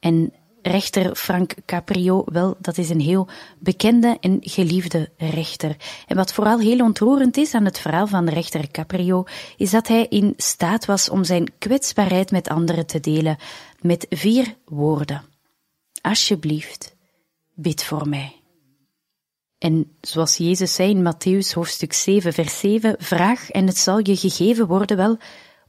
En 0.00 0.32
rechter 0.62 1.16
Frank 1.16 1.54
Caprio, 1.66 2.24
wel, 2.24 2.56
dat 2.58 2.78
is 2.78 2.90
een 2.90 3.00
heel 3.00 3.28
bekende 3.58 4.16
en 4.20 4.38
geliefde 4.40 5.10
rechter. 5.16 5.76
En 6.06 6.16
wat 6.16 6.32
vooral 6.32 6.58
heel 6.58 6.84
ontroerend 6.84 7.36
is 7.36 7.54
aan 7.54 7.64
het 7.64 7.78
verhaal 7.78 8.06
van 8.06 8.28
rechter 8.28 8.70
Caprio, 8.70 9.24
is 9.56 9.70
dat 9.70 9.88
hij 9.88 10.06
in 10.08 10.34
staat 10.36 10.84
was 10.84 11.08
om 11.08 11.24
zijn 11.24 11.52
kwetsbaarheid 11.58 12.30
met 12.30 12.48
anderen 12.48 12.86
te 12.86 13.00
delen 13.00 13.36
met 13.80 14.06
vier 14.10 14.56
woorden. 14.64 15.22
Alsjeblieft, 16.00 16.96
bid 17.54 17.84
voor 17.84 18.08
mij. 18.08 18.36
En 19.58 19.96
zoals 20.00 20.36
Jezus 20.36 20.74
zei 20.74 20.90
in 20.90 21.12
Matthäus 21.12 21.54
hoofdstuk 21.54 21.92
7, 21.92 22.32
vers 22.32 22.58
7, 22.58 22.94
vraag 22.98 23.50
en 23.50 23.66
het 23.66 23.78
zal 23.78 23.98
je 24.02 24.16
gegeven 24.16 24.66
worden 24.66 24.96
wel 24.96 25.18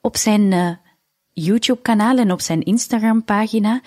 op 0.01 0.17
zijn 0.17 0.51
uh, 0.51 0.69
YouTube-kanaal 1.33 2.17
en 2.17 2.31
op 2.31 2.41
zijn 2.41 2.63
Instagram-pagina 2.63 3.81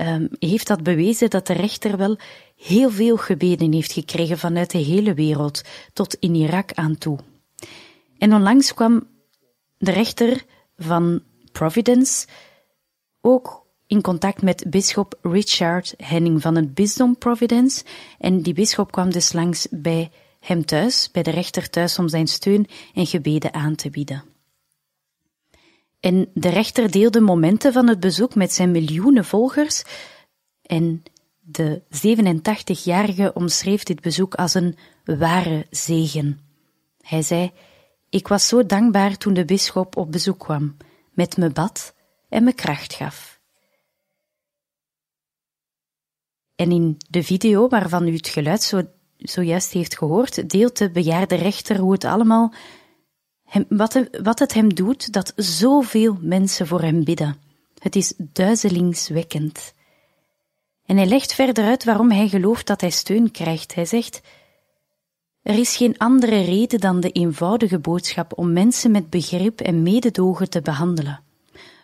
um, 0.00 0.28
heeft 0.38 0.66
dat 0.66 0.82
bewezen 0.82 1.30
dat 1.30 1.46
de 1.46 1.52
rechter 1.52 1.96
wel 1.96 2.16
heel 2.56 2.90
veel 2.90 3.16
gebeden 3.16 3.72
heeft 3.72 3.92
gekregen 3.92 4.38
vanuit 4.38 4.70
de 4.70 4.78
hele 4.78 5.14
wereld 5.14 5.62
tot 5.92 6.14
in 6.14 6.34
Irak 6.34 6.72
aan 6.72 6.98
toe. 6.98 7.18
En 8.18 8.34
onlangs 8.34 8.74
kwam 8.74 9.06
de 9.78 9.90
rechter 9.90 10.44
van 10.76 11.22
Providence 11.52 12.26
ook 13.20 13.66
in 13.86 14.00
contact 14.00 14.42
met 14.42 14.64
bisschop 14.70 15.18
Richard 15.22 15.94
Henning 15.96 16.42
van 16.42 16.56
het 16.56 16.74
bisdom 16.74 17.18
Providence. 17.18 17.84
En 18.18 18.40
die 18.42 18.54
bisschop 18.54 18.92
kwam 18.92 19.10
dus 19.10 19.32
langs 19.32 19.66
bij 19.70 20.10
hem 20.40 20.64
thuis, 20.64 21.10
bij 21.10 21.22
de 21.22 21.30
rechter 21.30 21.70
thuis, 21.70 21.98
om 21.98 22.08
zijn 22.08 22.26
steun 22.26 22.66
en 22.94 23.06
gebeden 23.06 23.54
aan 23.54 23.74
te 23.74 23.90
bieden. 23.90 24.24
En 26.08 26.30
de 26.34 26.48
rechter 26.48 26.90
deelde 26.90 27.20
momenten 27.20 27.72
van 27.72 27.88
het 27.88 28.00
bezoek 28.00 28.34
met 28.34 28.52
zijn 28.52 28.70
miljoenen 28.70 29.24
volgers. 29.24 29.84
En 30.62 31.02
de 31.38 31.82
87-jarige 31.82 33.32
omschreef 33.34 33.82
dit 33.82 34.00
bezoek 34.00 34.34
als 34.34 34.54
een 34.54 34.76
ware 35.04 35.66
zegen. 35.70 36.40
Hij 37.00 37.22
zei: 37.22 37.52
Ik 38.08 38.28
was 38.28 38.48
zo 38.48 38.66
dankbaar 38.66 39.16
toen 39.16 39.34
de 39.34 39.44
bisschop 39.44 39.96
op 39.96 40.12
bezoek 40.12 40.38
kwam, 40.38 40.76
met 41.12 41.36
me 41.36 41.50
bad 41.50 41.94
en 42.28 42.44
me 42.44 42.52
kracht 42.52 42.94
gaf. 42.94 43.40
En 46.54 46.70
in 46.70 46.96
de 47.08 47.22
video 47.22 47.68
waarvan 47.68 48.08
u 48.08 48.14
het 48.14 48.28
geluid 48.28 48.62
zo, 48.62 48.82
zojuist 49.16 49.72
heeft 49.72 49.98
gehoord, 49.98 50.50
deelt 50.50 50.78
de 50.78 50.90
bejaarde 50.90 51.34
rechter 51.34 51.78
hoe 51.78 51.92
het 51.92 52.04
allemaal 52.04 52.52
hem, 53.48 53.64
wat, 53.68 54.08
wat 54.22 54.38
het 54.38 54.54
hem 54.54 54.74
doet 54.74 55.12
dat 55.12 55.32
zoveel 55.36 56.16
mensen 56.20 56.66
voor 56.66 56.80
hem 56.80 57.04
bidden. 57.04 57.36
Het 57.78 57.96
is 57.96 58.14
duizelingswekkend. 58.16 59.74
En 60.86 60.96
hij 60.96 61.06
legt 61.06 61.34
verder 61.34 61.64
uit 61.64 61.84
waarom 61.84 62.10
hij 62.10 62.28
gelooft 62.28 62.66
dat 62.66 62.80
hij 62.80 62.90
steun 62.90 63.30
krijgt. 63.30 63.74
Hij 63.74 63.86
zegt: 63.86 64.20
Er 65.42 65.58
is 65.58 65.76
geen 65.76 65.98
andere 65.98 66.40
reden 66.40 66.80
dan 66.80 67.00
de 67.00 67.10
eenvoudige 67.10 67.78
boodschap 67.78 68.38
om 68.38 68.52
mensen 68.52 68.90
met 68.90 69.10
begrip 69.10 69.60
en 69.60 69.82
mededogen 69.82 70.50
te 70.50 70.62
behandelen. 70.62 71.20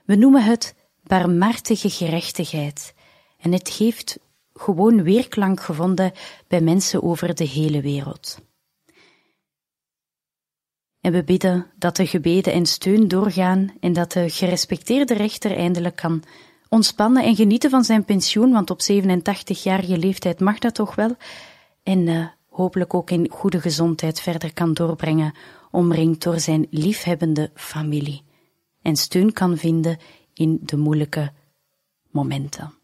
We 0.04 0.14
noemen 0.14 0.44
het 0.44 0.74
barmhartige 1.02 1.90
gerechtigheid, 1.90 2.94
en 3.40 3.52
het 3.52 3.68
heeft 3.68 4.18
gewoon 4.54 5.02
weerklank 5.02 5.60
gevonden 5.60 6.12
bij 6.48 6.60
mensen 6.60 7.02
over 7.02 7.34
de 7.34 7.44
hele 7.44 7.80
wereld. 7.80 8.38
En 11.04 11.12
we 11.12 11.24
bidden 11.24 11.66
dat 11.78 11.96
de 11.96 12.06
gebeden 12.06 12.52
en 12.52 12.66
steun 12.66 13.08
doorgaan 13.08 13.72
en 13.80 13.92
dat 13.92 14.12
de 14.12 14.30
gerespecteerde 14.30 15.14
rechter 15.14 15.56
eindelijk 15.56 15.96
kan 15.96 16.22
ontspannen 16.68 17.24
en 17.24 17.36
genieten 17.36 17.70
van 17.70 17.84
zijn 17.84 18.04
pensioen, 18.04 18.52
want 18.52 18.70
op 18.70 18.80
87-jarige 18.80 19.98
leeftijd 19.98 20.40
mag 20.40 20.58
dat 20.58 20.74
toch 20.74 20.94
wel. 20.94 21.16
En 21.82 22.06
uh, 22.06 22.26
hopelijk 22.48 22.94
ook 22.94 23.10
in 23.10 23.30
goede 23.30 23.60
gezondheid 23.60 24.20
verder 24.20 24.52
kan 24.52 24.74
doorbrengen, 24.74 25.34
omringd 25.70 26.22
door 26.22 26.40
zijn 26.40 26.66
liefhebbende 26.70 27.50
familie. 27.54 28.22
En 28.82 28.96
steun 28.96 29.32
kan 29.32 29.56
vinden 29.56 29.98
in 30.34 30.60
de 30.62 30.76
moeilijke 30.76 31.32
momenten. 32.10 32.74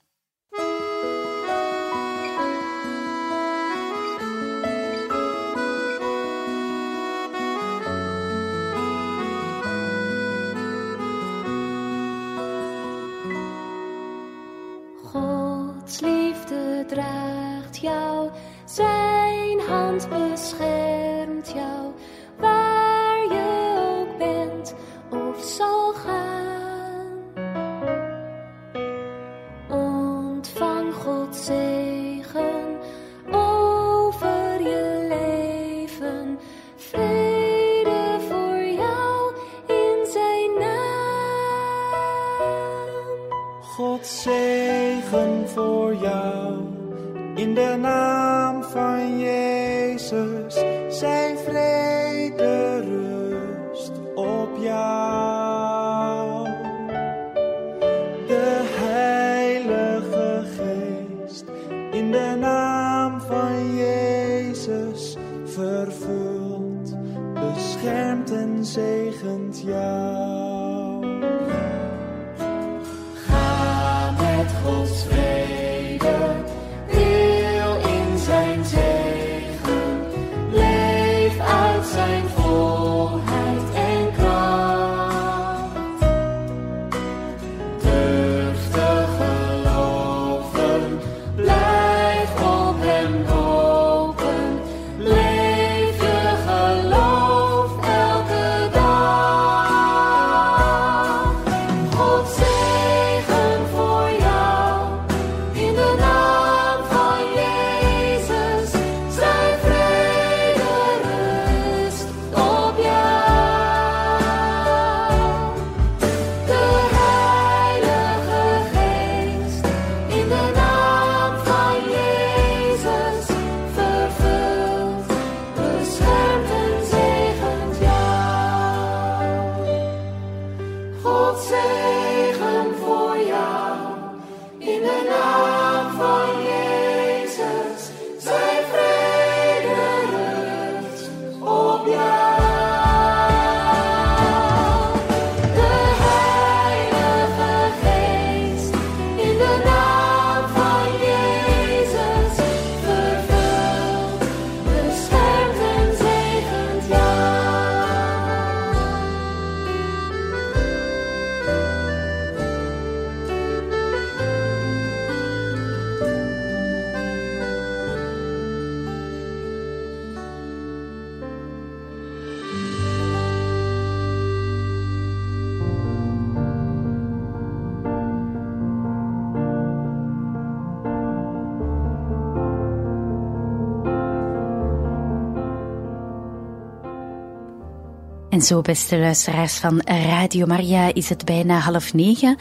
En 188.41 188.47
zo, 188.47 188.61
beste 188.61 188.99
luisteraars 188.99 189.59
van 189.59 189.80
Radio 189.84 190.47
Maria, 190.47 190.95
is 190.95 191.09
het 191.09 191.24
bijna 191.24 191.59
half 191.59 191.95
negen. 191.95 192.36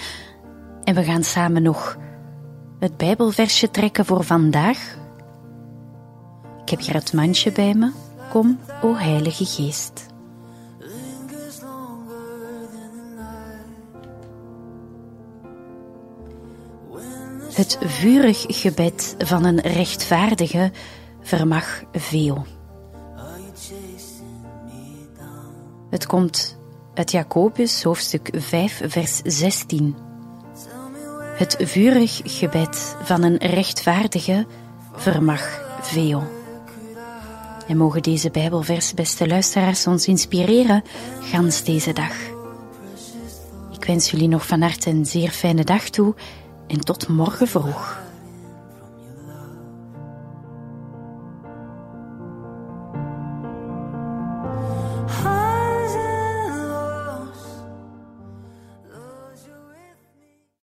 En 0.83 0.95
we 0.95 1.03
gaan 1.03 1.23
samen 1.23 1.61
nog 1.61 1.97
het 2.79 2.97
Bijbelversje 2.97 3.71
trekken 3.71 4.05
voor 4.05 4.23
vandaag. 4.23 4.97
Ik 6.61 6.69
heb 6.69 6.79
hier 6.79 6.93
het 6.93 7.13
mandje 7.13 7.51
bij 7.51 7.73
me. 7.73 7.91
Kom, 8.29 8.59
o 8.81 8.95
Heilige 8.95 9.45
Geest. 9.45 10.05
Het 17.53 17.77
vurig 17.81 18.45
gebed 18.47 19.15
van 19.17 19.45
een 19.45 19.59
rechtvaardige 19.59 20.71
vermag 21.21 21.83
veel. 21.91 22.45
Het 25.89 26.05
komt 26.05 26.57
uit 26.93 27.11
Jacobus 27.11 27.83
hoofdstuk 27.83 28.29
5 28.33 28.81
vers 28.85 29.21
16. 29.23 29.95
Het 31.37 31.55
vurig 31.59 32.21
gebed 32.23 32.95
van 33.03 33.23
een 33.23 33.37
rechtvaardige 33.37 34.45
vermag 34.93 35.61
veel. 35.81 36.23
En 37.67 37.77
mogen 37.77 38.03
deze 38.03 38.31
Bijbelvers, 38.31 38.93
beste 38.93 39.27
luisteraars, 39.27 39.87
ons 39.87 40.07
inspireren 40.07 40.83
gans 41.21 41.63
deze 41.63 41.93
dag. 41.93 42.13
Ik 43.71 43.85
wens 43.85 44.11
jullie 44.11 44.27
nog 44.27 44.47
van 44.47 44.61
harte 44.61 44.89
een 44.89 45.05
zeer 45.05 45.29
fijne 45.29 45.63
dag 45.63 45.89
toe 45.89 46.15
en 46.67 46.79
tot 46.79 47.07
morgen 47.07 47.47
vroeg. 47.47 48.08